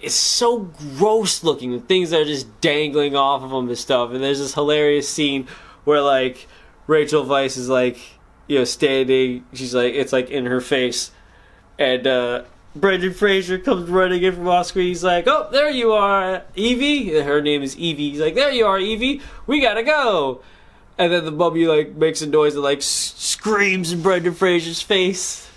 it's 0.00 0.14
so 0.14 0.70
gross 0.96 1.44
looking. 1.44 1.72
The 1.72 1.80
things 1.80 2.10
that 2.10 2.20
are 2.20 2.24
just 2.24 2.60
dangling 2.60 3.16
off 3.16 3.42
of 3.42 3.52
him 3.52 3.68
and 3.68 3.78
stuff. 3.78 4.12
And 4.12 4.22
there's 4.22 4.38
this 4.38 4.54
hilarious 4.54 5.08
scene 5.08 5.46
where 5.84 6.00
like 6.00 6.46
Rachel 6.86 7.24
Weisz 7.24 7.58
is 7.58 7.68
like 7.68 7.98
you 8.50 8.58
know, 8.58 8.64
standing. 8.64 9.44
She's 9.52 9.76
like, 9.76 9.94
it's 9.94 10.12
like 10.12 10.28
in 10.28 10.46
her 10.46 10.60
face, 10.60 11.12
and 11.78 12.04
uh, 12.04 12.42
Brendan 12.74 13.14
Fraser 13.14 13.58
comes 13.58 13.88
running 13.88 14.24
in 14.24 14.34
from 14.34 14.48
off 14.48 14.66
screen. 14.66 14.88
He's 14.88 15.04
like, 15.04 15.28
"Oh, 15.28 15.48
there 15.52 15.70
you 15.70 15.92
are, 15.92 16.42
Evie." 16.56 17.10
Her 17.20 17.40
name 17.40 17.62
is 17.62 17.76
Evie. 17.76 18.10
He's 18.10 18.20
like, 18.20 18.34
"There 18.34 18.50
you 18.50 18.66
are, 18.66 18.80
Evie. 18.80 19.22
We 19.46 19.60
gotta 19.60 19.84
go." 19.84 20.42
And 20.98 21.12
then 21.12 21.24
the 21.24 21.30
mummy 21.30 21.66
like 21.66 21.94
makes 21.94 22.22
a 22.22 22.26
noise 22.26 22.54
and 22.54 22.64
like 22.64 22.82
screams 22.82 23.92
in 23.92 24.02
Brendan 24.02 24.34
Fraser's 24.34 24.82
face. 24.82 25.48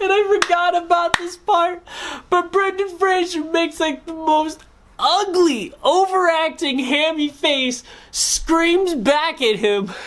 And 0.00 0.12
I 0.12 0.40
forgot 0.40 0.82
about 0.82 1.18
this 1.18 1.36
part, 1.36 1.84
but 2.28 2.50
Brendan 2.50 2.98
Fraser 2.98 3.44
makes 3.44 3.78
like 3.78 4.06
the 4.06 4.12
most 4.12 4.64
ugly, 4.98 5.72
overacting, 5.84 6.80
hammy 6.80 7.28
face, 7.28 7.84
screams 8.10 8.96
back 8.96 9.40
at 9.40 9.56
him. 9.56 9.92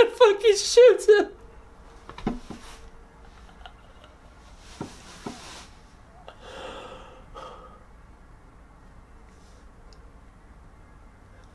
and 0.00 0.10
fucking 0.10 0.56
shoots 0.56 1.08
him. 1.08 1.28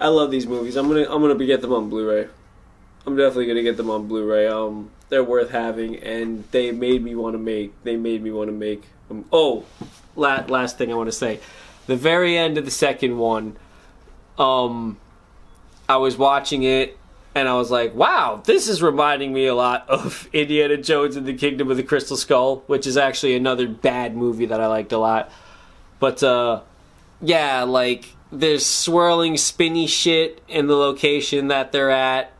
I 0.01 0.07
love 0.07 0.31
these 0.31 0.47
movies. 0.47 0.77
I'm 0.77 0.87
gonna 0.87 1.05
I'm 1.09 1.21
gonna 1.21 1.45
get 1.45 1.61
them 1.61 1.73
on 1.73 1.89
Blu-ray. 1.89 2.27
I'm 3.05 3.17
definitely 3.17 3.47
gonna 3.47 3.63
get 3.63 3.75
them 3.75 3.89
on 3.89 4.07
Blu-ray. 4.07 4.47
Um, 4.47 4.91
they're 5.09 5.23
worth 5.23 5.49
having, 5.49 5.97
and 5.97 6.45
they 6.51 6.71
made 6.71 7.03
me 7.03 7.15
want 7.15 7.33
to 7.33 7.37
make. 7.37 7.73
They 7.83 7.97
made 7.97 8.23
me 8.23 8.31
want 8.31 8.47
to 8.47 8.53
make. 8.53 8.83
Um, 9.11 9.25
oh, 9.33 9.65
last 10.15 10.49
last 10.49 10.77
thing 10.77 10.91
I 10.91 10.95
want 10.95 11.07
to 11.07 11.15
say, 11.15 11.39
the 11.87 11.97
very 11.97 12.37
end 12.37 12.57
of 12.57 12.65
the 12.65 12.71
second 12.71 13.17
one. 13.17 13.57
Um, 14.37 14.97
I 15.89 15.97
was 15.97 16.17
watching 16.17 16.63
it 16.63 16.97
and 17.35 17.47
I 17.47 17.53
was 17.53 17.69
like, 17.69 17.93
wow, 17.93 18.41
this 18.43 18.67
is 18.67 18.81
reminding 18.81 19.33
me 19.33 19.45
a 19.45 19.55
lot 19.55 19.87
of 19.87 20.27
Indiana 20.33 20.77
Jones 20.77 21.15
and 21.15 21.25
the 21.25 21.33
Kingdom 21.33 21.69
of 21.69 21.77
the 21.77 21.83
Crystal 21.83 22.17
Skull, 22.17 22.63
which 22.67 22.87
is 22.87 22.97
actually 22.97 23.35
another 23.35 23.67
bad 23.67 24.15
movie 24.15 24.47
that 24.47 24.59
I 24.59 24.67
liked 24.67 24.91
a 24.91 24.97
lot. 24.97 25.31
But 25.99 26.23
uh, 26.23 26.61
yeah, 27.21 27.63
like 27.63 28.15
there's 28.31 28.65
swirling, 28.65 29.37
spinny 29.37 29.87
shit 29.87 30.41
in 30.47 30.67
the 30.67 30.75
location 30.75 31.47
that 31.49 31.71
they're 31.71 31.91
at, 31.91 32.31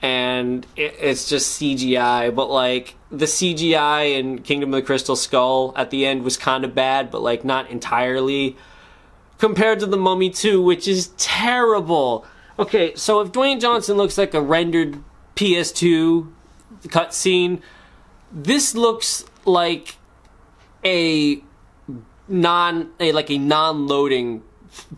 and 0.00 0.66
it, 0.76 0.94
it's 1.00 1.28
just 1.28 1.60
CGI. 1.60 2.34
But 2.34 2.50
like 2.50 2.94
the 3.10 3.26
CGI 3.26 4.18
in 4.18 4.40
Kingdom 4.42 4.72
of 4.72 4.80
the 4.80 4.86
Crystal 4.86 5.16
Skull 5.16 5.74
at 5.76 5.90
the 5.90 6.06
end 6.06 6.22
was 6.22 6.36
kind 6.36 6.64
of 6.64 6.74
bad, 6.74 7.10
but 7.10 7.22
like 7.22 7.44
not 7.44 7.70
entirely. 7.70 8.56
Compared 9.38 9.80
to 9.80 9.86
the 9.86 9.98
Mummy 9.98 10.30
2, 10.30 10.62
which 10.62 10.88
is 10.88 11.08
terrible 11.18 12.24
Okay, 12.58 12.94
so 12.94 13.20
if 13.20 13.32
Dwayne 13.32 13.60
Johnson 13.60 13.96
looks 13.96 14.16
like 14.16 14.32
a 14.34 14.40
rendered 14.40 15.02
PS2 15.36 16.32
cutscene. 16.88 17.60
This 18.32 18.74
looks 18.74 19.24
like 19.44 19.96
a 20.84 21.42
non 22.28 22.90
a 22.98 23.12
like 23.12 23.30
a 23.30 23.38
non-loading 23.38 24.42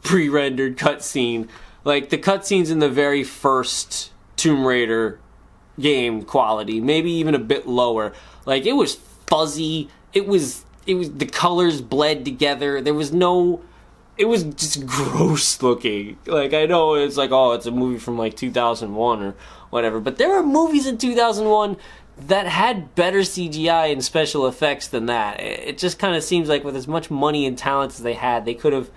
pre-rendered 0.02 0.78
cutscene. 0.78 1.48
Like 1.84 2.10
the 2.10 2.18
cutscenes 2.18 2.70
in 2.70 2.78
the 2.78 2.88
very 2.88 3.24
first 3.24 4.12
Tomb 4.36 4.66
Raider 4.66 5.20
game 5.78 6.22
quality, 6.22 6.80
maybe 6.80 7.10
even 7.12 7.34
a 7.34 7.38
bit 7.38 7.66
lower. 7.66 8.12
Like 8.46 8.66
it 8.66 8.74
was 8.74 8.96
fuzzy. 9.26 9.88
It 10.12 10.26
was 10.26 10.64
it 10.86 10.94
was 10.94 11.12
the 11.12 11.26
colors 11.26 11.80
bled 11.80 12.24
together. 12.24 12.80
There 12.80 12.94
was 12.94 13.12
no 13.12 13.60
it 14.18 14.26
was 14.26 14.42
just 14.44 14.84
gross 14.84 15.62
looking. 15.62 16.18
Like 16.26 16.52
I 16.52 16.66
know 16.66 16.94
it's 16.94 17.16
like 17.16 17.30
oh 17.30 17.52
it's 17.52 17.66
a 17.66 17.70
movie 17.70 17.98
from 17.98 18.18
like 18.18 18.36
2001 18.36 19.22
or 19.22 19.34
whatever, 19.70 20.00
but 20.00 20.18
there 20.18 20.28
were 20.28 20.42
movies 20.42 20.86
in 20.86 20.98
2001 20.98 21.76
that 22.26 22.46
had 22.46 22.94
better 22.96 23.20
CGI 23.20 23.92
and 23.92 24.04
special 24.04 24.48
effects 24.48 24.88
than 24.88 25.06
that. 25.06 25.40
It 25.40 25.78
just 25.78 26.00
kind 26.00 26.16
of 26.16 26.24
seems 26.24 26.48
like 26.48 26.64
with 26.64 26.74
as 26.74 26.88
much 26.88 27.10
money 27.10 27.46
and 27.46 27.56
talent 27.56 27.92
as 27.92 28.00
they 28.00 28.14
had, 28.14 28.44
they 28.44 28.54
could 28.54 28.72
have 28.72 28.90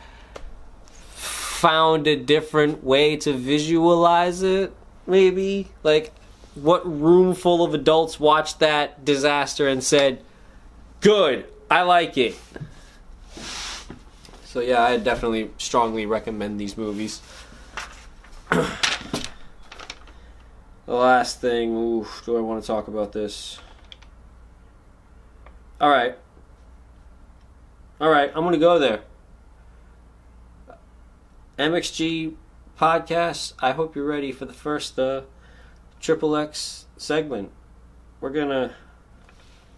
found 1.11 2.07
a 2.07 2.15
different 2.15 2.83
way 2.83 3.15
to 3.17 3.33
visualize 3.33 4.41
it. 4.41 4.73
Maybe 5.05 5.69
like 5.83 6.11
what 6.55 6.83
room 6.85 7.35
full 7.35 7.63
of 7.63 7.75
adults 7.75 8.19
watched 8.19 8.59
that 8.59 9.05
disaster 9.05 9.67
and 9.67 9.83
said, 9.83 10.23
"Good, 10.99 11.45
I 11.69 11.83
like 11.83 12.17
it." 12.17 12.35
So 14.51 14.59
yeah, 14.59 14.83
I 14.83 14.97
definitely 14.97 15.49
strongly 15.57 16.05
recommend 16.05 16.59
these 16.59 16.77
movies. 16.77 17.21
the 18.49 18.67
last 20.87 21.39
thing, 21.39 21.73
oof, 21.73 22.21
do 22.25 22.35
I 22.35 22.41
want 22.41 22.61
to 22.61 22.67
talk 22.67 22.89
about 22.89 23.13
this? 23.13 23.59
All 25.79 25.89
right. 25.89 26.17
All 28.01 28.09
right, 28.09 28.29
I'm 28.35 28.43
going 28.43 28.51
to 28.51 28.59
go 28.59 28.77
there. 28.77 29.03
MXG 31.57 32.35
podcast. 32.77 33.53
I 33.59 33.71
hope 33.71 33.95
you're 33.95 34.03
ready 34.03 34.33
for 34.33 34.43
the 34.43 34.51
first 34.51 34.99
uh, 34.99 35.21
Triple 36.01 36.35
X 36.35 36.87
segment. 36.97 37.51
We're 38.19 38.31
gonna 38.31 38.75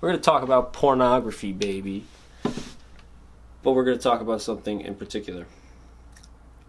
we're 0.01 0.09
gonna 0.09 0.19
talk 0.19 0.41
about 0.41 0.73
pornography, 0.73 1.51
baby. 1.51 2.05
But 3.63 3.71
we're 3.71 3.85
gonna 3.85 3.97
talk 3.97 4.21
about 4.21 4.41
something 4.41 4.81
in 4.81 4.95
particular. 4.95 5.47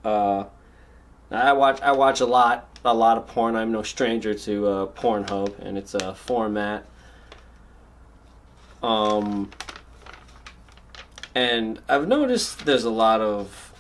Uh, 0.05 0.45
I 1.31 1.53
watch 1.53 1.81
I 1.83 1.93
watch 1.93 2.21
a 2.21 2.27
lot 2.27 2.79
a 2.85 2.95
lot 2.95 3.19
of 3.19 3.27
porn. 3.27 3.57
I'm 3.57 3.73
no 3.73 3.83
stranger 3.83 4.35
to 4.35 4.67
uh, 4.67 4.87
Pornhub 4.87 5.59
and 5.59 5.77
its 5.77 5.95
a 5.95 6.15
format. 6.15 6.87
Um, 8.83 9.51
and 11.35 11.81
I've 11.89 12.07
noticed 12.07 12.67
there's 12.67 12.85
a 12.85 12.91
lot 12.91 13.21
of 13.21 13.73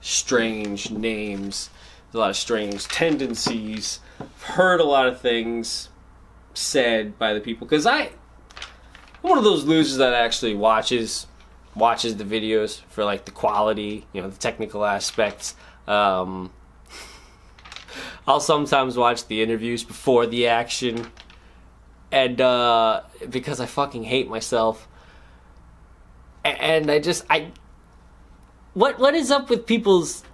strange 0.00 0.90
names, 0.90 1.70
a 2.12 2.18
lot 2.18 2.30
of 2.30 2.36
strange 2.36 2.86
tendencies 2.88 4.00
I've 4.20 4.42
heard 4.42 4.80
a 4.80 4.84
lot 4.84 5.06
of 5.06 5.20
things 5.20 5.88
said 6.54 7.18
by 7.18 7.34
the 7.34 7.40
people 7.40 7.66
because 7.66 7.86
I 7.86 8.00
I'm 8.02 9.30
one 9.30 9.38
of 9.38 9.44
those 9.44 9.64
losers 9.64 9.98
that 9.98 10.14
actually 10.14 10.54
watches 10.54 11.26
watches 11.76 12.16
the 12.16 12.24
videos 12.24 12.80
for 12.88 13.04
like 13.04 13.26
the 13.26 13.30
quality, 13.30 14.06
you 14.12 14.22
know, 14.22 14.30
the 14.30 14.38
technical 14.38 14.84
aspects. 14.84 15.54
Um, 15.86 16.50
I'll 18.26 18.40
sometimes 18.40 18.96
watch 18.96 19.26
the 19.28 19.42
interviews 19.42 19.84
before 19.84 20.26
the 20.26 20.48
action, 20.48 21.06
and 22.10 22.40
uh, 22.40 23.02
because 23.30 23.60
I 23.60 23.66
fucking 23.66 24.04
hate 24.04 24.28
myself, 24.28 24.88
and 26.44 26.90
I 26.90 26.98
just 26.98 27.24
I 27.30 27.52
what 28.74 28.98
what 28.98 29.14
is 29.14 29.30
up 29.30 29.48
with 29.48 29.66
people's 29.66 30.24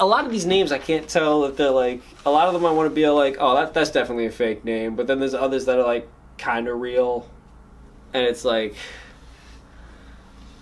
a 0.00 0.06
lot 0.06 0.24
of 0.24 0.30
these 0.30 0.46
names 0.46 0.70
I 0.70 0.78
can't 0.78 1.08
tell 1.08 1.44
if 1.44 1.56
they're 1.56 1.70
like 1.70 2.02
a 2.24 2.30
lot 2.30 2.46
of 2.46 2.54
them 2.54 2.64
I 2.64 2.70
want 2.70 2.88
to 2.88 2.94
be 2.94 3.08
like 3.08 3.36
oh 3.40 3.54
that 3.56 3.74
that's 3.74 3.90
definitely 3.90 4.26
a 4.26 4.30
fake 4.30 4.64
name. 4.64 4.96
But 4.96 5.06
then 5.06 5.20
there's 5.20 5.34
others 5.34 5.66
that 5.66 5.78
are 5.78 5.86
like 5.86 6.08
kind 6.38 6.68
of 6.68 6.80
real. 6.80 7.28
And 8.14 8.24
it's 8.24 8.44
like 8.44 8.74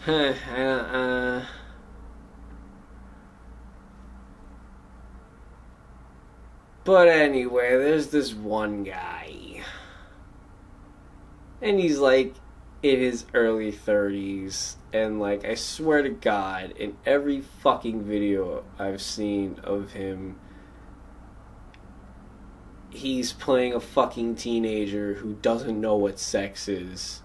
uh, 0.07 1.45
but 6.85 7.09
anyway 7.09 7.71
there's 7.71 8.09
this 8.09 8.33
one 8.35 8.85
guy 8.85 9.63
and 11.61 11.81
he's 11.81 11.99
like 11.99 12.35
in 12.83 13.01
his 13.01 13.25
early 13.35 13.73
30s 13.73 14.77
and 14.93 15.21
like 15.21 15.45
I 15.45 15.55
swear 15.55 16.03
to 16.03 16.11
God, 16.11 16.73
in 16.73 16.97
every 17.05 17.41
fucking 17.41 18.03
video 18.03 18.65
I've 18.79 19.03
seen 19.03 19.61
of 19.63 19.93
him, 19.93 20.39
he's 22.91 23.33
playing 23.33 23.75
a 23.75 23.81
fucking 23.81 24.37
teenager 24.37 25.15
who 25.15 25.35
doesn't 25.35 25.81
know 25.81 25.97
what 25.97 26.19
sex 26.19 26.69
is. 26.69 27.23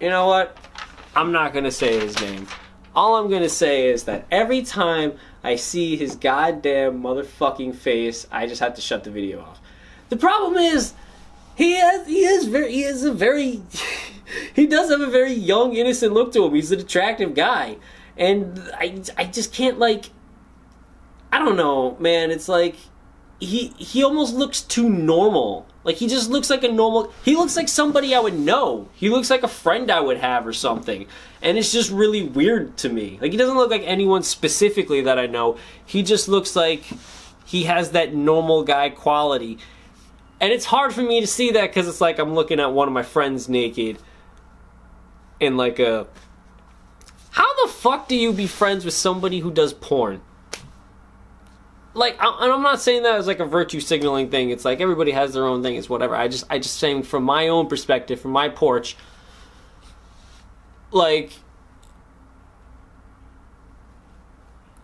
You 0.00 0.08
know 0.08 0.26
what? 0.26 0.56
I'm 1.16 1.32
not 1.32 1.52
gonna 1.52 1.72
say 1.72 1.98
his 1.98 2.20
name. 2.20 2.46
All 2.94 3.16
I'm 3.16 3.30
gonna 3.30 3.48
say 3.48 3.88
is 3.88 4.04
that 4.04 4.26
every 4.30 4.62
time 4.62 5.14
I 5.42 5.56
see 5.56 5.96
his 5.96 6.16
goddamn 6.16 7.02
motherfucking 7.02 7.74
face, 7.74 8.26
I 8.30 8.46
just 8.46 8.60
have 8.60 8.74
to 8.74 8.80
shut 8.80 9.04
the 9.04 9.10
video 9.10 9.40
off. 9.40 9.60
The 10.08 10.16
problem 10.16 10.56
is 10.56 10.94
he 11.58 11.76
has 11.76 12.06
he 12.06 12.20
is 12.24 12.46
very 12.46 12.72
he 12.72 12.84
is 12.84 13.04
a 13.04 13.12
very 13.12 13.60
he 14.54 14.66
does 14.66 14.90
have 14.90 15.00
a 15.00 15.10
very 15.10 15.32
young 15.32 15.74
innocent 15.74 16.12
look 16.12 16.32
to 16.32 16.44
him 16.44 16.54
he's 16.54 16.70
an 16.70 16.78
attractive 16.78 17.34
guy 17.34 17.76
and 18.16 18.70
i 18.74 19.02
i 19.16 19.24
just 19.24 19.52
can't 19.52 19.78
like 19.78 20.10
i 21.32 21.38
don't 21.38 21.56
know 21.56 21.96
man 21.98 22.30
it's 22.30 22.48
like 22.48 22.76
he 23.40 23.68
he 23.76 24.04
almost 24.04 24.34
looks 24.34 24.60
too 24.62 24.88
normal 24.88 25.66
like 25.88 25.96
he 25.96 26.06
just 26.06 26.30
looks 26.30 26.50
like 26.50 26.62
a 26.62 26.68
normal 26.70 27.12
he 27.24 27.34
looks 27.34 27.56
like 27.56 27.68
somebody 27.68 28.14
i 28.14 28.20
would 28.20 28.38
know 28.38 28.88
he 28.94 29.08
looks 29.08 29.30
like 29.30 29.42
a 29.42 29.48
friend 29.48 29.90
i 29.90 29.98
would 29.98 30.18
have 30.18 30.46
or 30.46 30.52
something 30.52 31.06
and 31.42 31.56
it's 31.56 31.72
just 31.72 31.90
really 31.90 32.22
weird 32.22 32.76
to 32.76 32.88
me 32.88 33.18
like 33.20 33.32
he 33.32 33.38
doesn't 33.38 33.56
look 33.56 33.70
like 33.70 33.82
anyone 33.84 34.22
specifically 34.22 35.00
that 35.00 35.18
i 35.18 35.26
know 35.26 35.56
he 35.84 36.02
just 36.02 36.28
looks 36.28 36.54
like 36.54 36.84
he 37.44 37.64
has 37.64 37.92
that 37.92 38.14
normal 38.14 38.62
guy 38.62 38.88
quality 38.90 39.58
and 40.40 40.52
it's 40.52 40.66
hard 40.66 40.94
for 40.94 41.02
me 41.02 41.20
to 41.20 41.26
see 41.26 41.52
that 41.52 41.68
because 41.68 41.88
it's 41.88 42.00
like 42.00 42.18
I'm 42.18 42.34
looking 42.34 42.60
at 42.60 42.72
one 42.72 42.86
of 42.88 42.94
my 42.94 43.02
friends 43.02 43.48
naked 43.48 43.98
in 45.40 45.56
like 45.56 45.78
a. 45.78 46.06
How 47.30 47.66
the 47.66 47.72
fuck 47.72 48.08
do 48.08 48.16
you 48.16 48.32
be 48.32 48.46
friends 48.46 48.84
with 48.84 48.94
somebody 48.94 49.40
who 49.40 49.50
does 49.50 49.72
porn? 49.72 50.20
Like, 51.98 52.16
and 52.20 52.52
I'm 52.52 52.62
not 52.62 52.80
saying 52.80 53.02
that 53.02 53.16
as 53.16 53.26
like 53.26 53.40
a 53.40 53.44
virtue 53.44 53.80
signaling 53.80 54.30
thing. 54.30 54.50
It's 54.50 54.64
like 54.64 54.80
everybody 54.80 55.10
has 55.10 55.34
their 55.34 55.44
own 55.44 55.64
thing. 55.64 55.74
It's 55.74 55.90
whatever. 55.90 56.14
I 56.14 56.28
just, 56.28 56.44
I 56.48 56.58
just 56.60 56.76
saying 56.76 57.02
from 57.02 57.24
my 57.24 57.48
own 57.48 57.66
perspective, 57.66 58.20
from 58.20 58.30
my 58.30 58.48
porch. 58.48 58.96
Like, 60.92 61.32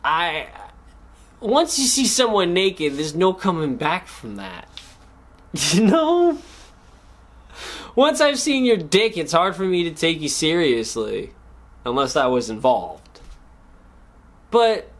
I 0.03 0.49
once 1.41 1.79
you 1.79 1.87
see 1.87 2.07
someone 2.07 2.53
naked, 2.53 2.97
there's 2.97 3.15
no 3.15 3.33
coming 3.33 3.77
back 3.77 4.09
from 4.09 4.37
that. 4.37 4.69
You 5.73 5.85
know? 5.85 6.39
Once 7.95 8.21
I've 8.21 8.41
seen 8.41 8.65
your 8.65 8.77
dick, 8.77 9.17
it's 9.17 9.31
hard 9.31 9.55
for 9.55 9.63
me 9.63 9.85
to 9.85 9.93
take 9.93 10.21
you 10.21 10.29
seriously. 10.29 11.33
Unless 11.87 12.17
I 12.17 12.27
was 12.27 12.51
involved. 12.51 13.21
But 14.51 14.91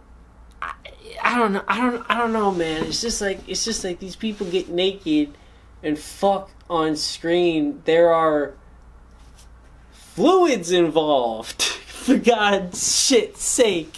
I, 1.23 1.39
don't 1.39 1.53
know. 1.53 1.63
I 1.69 1.81
don't 1.81 2.11
I 2.11 2.19
don't 2.19 2.33
know, 2.33 2.51
man. 2.51 2.85
It's 2.85 3.01
just 3.01 3.21
like 3.21 3.41
it's 3.49 3.65
just 3.65 3.85
like 3.85 3.99
these 3.99 4.17
people 4.17 4.47
get 4.47 4.69
naked 4.69 5.35
and 5.83 5.99
fuck 5.99 6.51
on 6.69 6.97
screen. 6.97 7.83
There 7.85 8.13
are 8.13 8.55
fluids 9.93 10.71
involved. 10.71 11.63
For 12.05 12.19
God's 12.19 13.03
shit's 13.03 13.43
sake. 13.43 13.97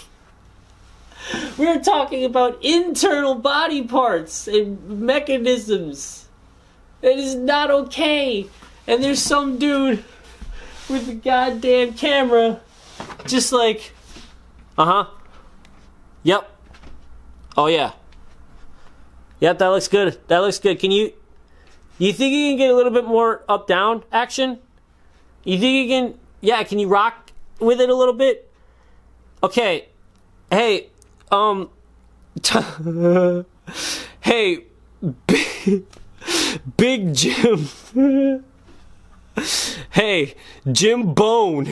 We're 1.58 1.80
talking 1.80 2.24
about 2.24 2.64
internal 2.64 3.34
body 3.34 3.82
parts 3.82 4.46
and 4.46 5.00
mechanisms. 5.00 6.28
That 7.00 7.18
is 7.18 7.34
not 7.34 7.72
okay. 7.72 8.46
And 8.86 9.02
there's 9.02 9.20
some 9.20 9.58
dude 9.58 10.04
with 10.88 11.08
a 11.08 11.14
goddamn 11.14 11.94
camera 11.94 12.60
just 13.26 13.52
like, 13.52 13.92
uh 14.78 14.84
huh. 14.84 15.06
Yep. 16.22 16.55
Oh, 17.56 17.66
yeah. 17.66 17.92
Yep, 19.40 19.58
that 19.58 19.68
looks 19.68 19.88
good. 19.88 20.18
That 20.28 20.38
looks 20.38 20.58
good. 20.58 20.78
Can 20.78 20.90
you. 20.90 21.12
You 21.98 22.12
think 22.12 22.34
you 22.34 22.50
can 22.50 22.58
get 22.58 22.70
a 22.70 22.74
little 22.74 22.92
bit 22.92 23.04
more 23.06 23.42
up 23.48 23.66
down 23.66 24.04
action? 24.12 24.58
You 25.44 25.58
think 25.58 25.88
you 25.88 25.88
can. 25.88 26.18
Yeah, 26.40 26.62
can 26.64 26.78
you 26.78 26.88
rock 26.88 27.30
with 27.58 27.80
it 27.80 27.88
a 27.88 27.94
little 27.94 28.14
bit? 28.14 28.50
Okay. 29.42 29.88
Hey, 30.50 30.88
um. 31.30 31.70
hey, 34.20 34.64
big, 35.26 35.84
big 36.76 37.14
Jim. 37.14 37.68
hey, 39.90 40.34
Jim 40.70 41.14
Bone, 41.14 41.68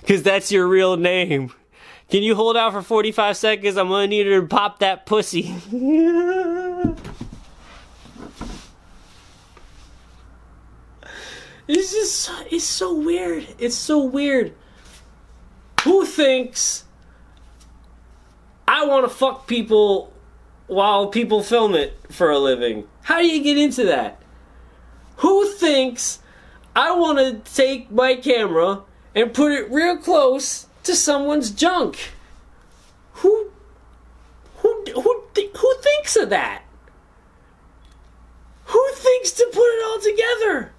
because 0.00 0.22
that's 0.22 0.52
your 0.52 0.66
real 0.66 0.96
name. 0.96 1.52
Can 2.10 2.22
you 2.22 2.34
hold 2.34 2.56
out 2.56 2.72
for 2.72 2.82
45 2.82 3.36
seconds? 3.36 3.76
I'm 3.76 3.88
gonna 3.88 4.06
need 4.06 4.26
her 4.26 4.40
to 4.40 4.46
pop 4.46 4.78
that 4.80 5.06
pussy. 5.06 5.54
it's 11.66 11.92
just, 11.92 12.30
it's 12.50 12.64
so 12.64 12.94
weird. 12.94 13.46
It's 13.58 13.74
so 13.74 14.04
weird. 14.04 14.54
Who 15.82 16.04
thinks 16.06 16.84
I 18.68 18.86
want 18.86 19.04
to 19.04 19.14
fuck 19.14 19.46
people 19.46 20.12
while 20.66 21.08
people 21.08 21.42
film 21.42 21.74
it 21.74 21.98
for 22.10 22.30
a 22.30 22.38
living? 22.38 22.86
How 23.02 23.18
do 23.20 23.26
you 23.26 23.42
get 23.42 23.58
into 23.58 23.84
that? 23.84 24.20
Who 25.16 25.46
thinks 25.52 26.20
I 26.74 26.92
want 26.92 27.18
to 27.18 27.52
take 27.54 27.90
my 27.90 28.16
camera 28.16 28.82
and 29.14 29.32
put 29.32 29.52
it 29.52 29.70
real 29.70 29.96
close 29.96 30.66
to 30.84 30.94
someone's 30.94 31.50
junk? 31.50 32.12
Who 33.14 33.50
who 34.56 34.84
who 34.94 35.24
who 35.56 35.74
thinks 35.82 36.16
of 36.16 36.30
that? 36.30 36.62
Who 38.66 38.88
thinks 38.94 39.32
to 39.32 39.48
put 39.52 39.62
it 39.62 39.84
all 39.84 40.00
together? 40.00 40.72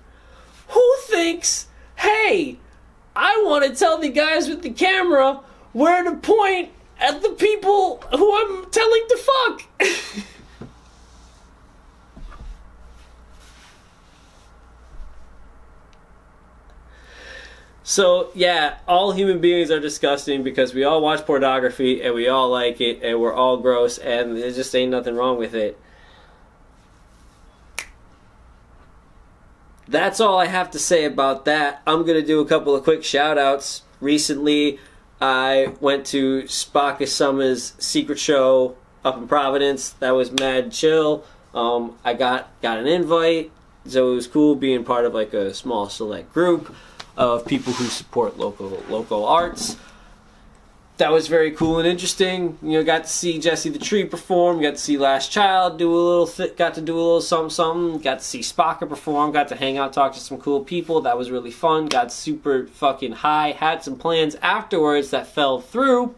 Who 0.69 0.95
thinks, 1.03 1.67
"Hey, 1.97 2.57
I 3.15 3.41
want 3.45 3.65
to 3.65 3.75
tell 3.75 3.97
the 3.97 4.09
guys 4.09 4.49
with 4.49 4.61
the 4.61 4.71
camera 4.71 5.41
where 5.73 6.03
to 6.03 6.15
point 6.15 6.71
at 6.99 7.21
the 7.21 7.29
people 7.29 8.01
who 8.11 8.35
I'm 8.35 8.69
telling 8.71 9.05
to 9.09 9.17
fuck?" 9.17 9.63
So 17.87 18.31
yeah, 18.33 18.79
all 18.87 19.11
human 19.11 19.39
beings 19.39 19.69
are 19.69 19.79
disgusting 19.79 20.41
because 20.41 20.73
we 20.73 20.83
all 20.83 21.01
watch 21.01 21.23
pornography 21.23 22.01
and 22.01 22.15
we 22.15 22.27
all 22.27 22.49
like 22.49 22.81
it 22.81 23.03
and 23.03 23.21
we're 23.21 23.31
all 23.31 23.57
gross 23.57 23.99
and 23.99 24.35
there 24.35 24.51
just 24.51 24.73
ain't 24.75 24.89
nothing 24.89 25.15
wrong 25.15 25.37
with 25.37 25.53
it. 25.53 25.79
That's 29.87 30.19
all 30.19 30.39
I 30.39 30.47
have 30.47 30.71
to 30.71 30.79
say 30.79 31.05
about 31.05 31.45
that. 31.45 31.83
I'm 31.85 32.03
gonna 32.07 32.23
do 32.23 32.39
a 32.39 32.45
couple 32.47 32.75
of 32.75 32.83
quick 32.83 33.03
shout 33.03 33.37
outs. 33.37 33.83
Recently 34.01 34.79
I 35.21 35.75
went 35.79 36.07
to 36.07 36.41
Spaka 36.43 37.07
Summer's 37.07 37.73
secret 37.77 38.17
show 38.17 38.77
up 39.03 39.15
in 39.15 39.27
Providence. 39.27 39.91
That 39.91 40.15
was 40.15 40.31
mad 40.31 40.71
chill. 40.71 41.23
Um, 41.53 41.99
I 42.03 42.15
got 42.15 42.49
got 42.63 42.79
an 42.79 42.87
invite, 42.87 43.51
so 43.85 44.11
it 44.11 44.15
was 44.15 44.25
cool 44.25 44.55
being 44.55 44.83
part 44.83 45.05
of 45.05 45.13
like 45.13 45.35
a 45.35 45.53
small 45.53 45.87
select 45.87 46.33
group 46.33 46.75
of 47.17 47.45
people 47.45 47.73
who 47.73 47.85
support 47.85 48.37
local 48.37 48.83
local 48.89 49.25
arts. 49.25 49.77
That 50.97 51.11
was 51.11 51.27
very 51.27 51.51
cool 51.51 51.79
and 51.79 51.87
interesting. 51.87 52.57
You 52.61 52.71
know, 52.71 52.83
got 52.83 53.03
to 53.03 53.09
see 53.09 53.37
Jesse 53.37 53.69
the 53.69 53.79
Tree 53.79 54.05
perform. 54.05 54.61
Got 54.61 54.71
to 54.71 54.77
see 54.77 54.97
Last 54.97 55.29
Child 55.29 55.77
do 55.77 55.93
a 55.93 55.95
little. 55.95 56.27
Th- 56.27 56.55
got 56.55 56.75
to 56.75 56.81
do 56.81 56.95
a 56.95 56.95
little 56.95 57.21
something 57.21 57.49
something. 57.49 58.01
Got 58.01 58.19
to 58.19 58.25
see 58.25 58.39
Spaka 58.39 58.87
perform. 58.87 59.33
Got 59.33 59.49
to 59.49 59.55
hang 59.55 59.77
out, 59.77 59.91
talk 59.91 60.13
to 60.13 60.19
some 60.21 60.37
cool 60.37 60.63
people. 60.63 61.01
That 61.01 61.17
was 61.17 61.29
really 61.31 61.51
fun. 61.51 61.87
Got 61.87 62.13
super 62.13 62.67
fucking 62.67 63.11
high. 63.11 63.51
Had 63.51 63.83
some 63.83 63.97
plans 63.97 64.35
afterwards 64.35 65.09
that 65.09 65.27
fell 65.27 65.59
through. 65.59 66.15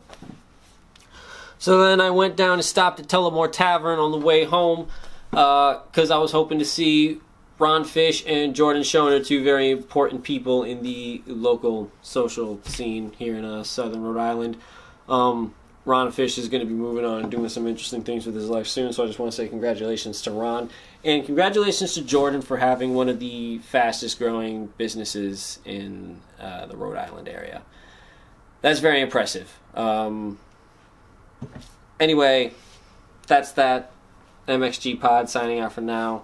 So 1.59 1.83
then 1.83 1.99
I 1.99 2.11
went 2.11 2.35
down 2.35 2.53
and 2.53 2.65
stopped 2.65 2.99
at 2.99 3.07
Tullamore 3.07 3.51
Tavern 3.51 3.97
on 3.97 4.11
the 4.11 4.17
way 4.17 4.43
home 4.43 4.87
because 5.31 6.11
uh, 6.11 6.15
I 6.15 6.19
was 6.19 6.31
hoping 6.31 6.59
to 6.59 6.65
see 6.65 7.19
Ron 7.59 7.85
Fish 7.85 8.23
and 8.27 8.55
Jordan 8.55 8.83
Schoen 8.83 9.13
are 9.13 9.23
two 9.23 9.43
very 9.43 9.71
important 9.71 10.23
people 10.23 10.63
in 10.63 10.83
the 10.83 11.23
local 11.25 11.91
social 12.01 12.59
scene 12.63 13.13
here 13.17 13.35
in 13.35 13.43
uh, 13.43 13.63
southern 13.63 14.03
Rhode 14.03 14.19
Island. 14.19 14.57
Um, 15.09 15.55
Ron 15.83 16.11
Fish 16.11 16.37
is 16.37 16.49
going 16.49 16.59
to 16.59 16.67
be 16.67 16.73
moving 16.73 17.05
on 17.05 17.21
and 17.21 17.31
doing 17.31 17.47
some 17.49 17.65
interesting 17.65 18.03
things 18.03 18.25
with 18.25 18.35
his 18.35 18.49
life 18.49 18.67
soon, 18.67 18.91
so 18.91 19.03
I 19.03 19.07
just 19.07 19.19
want 19.19 19.31
to 19.31 19.35
say 19.35 19.47
congratulations 19.47 20.21
to 20.23 20.31
Ron. 20.31 20.69
And 21.03 21.25
congratulations 21.25 21.93
to 21.93 22.03
Jordan 22.03 22.41
for 22.41 22.57
having 22.57 22.93
one 22.93 23.07
of 23.07 23.19
the 23.19 23.59
fastest 23.59 24.19
growing 24.19 24.67
businesses 24.77 25.59
in 25.63 26.19
uh, 26.39 26.65
the 26.65 26.75
Rhode 26.75 26.97
Island 26.97 27.29
area. 27.29 27.61
That's 28.61 28.81
very 28.81 28.99
impressive. 28.99 29.57
Um, 29.73 30.39
anyway, 31.99 32.53
that's 33.27 33.53
that. 33.53 33.91
MXG 34.47 34.99
Pod 34.99 35.29
signing 35.29 35.59
out 35.59 35.73
for 35.73 35.81
now. 35.81 36.23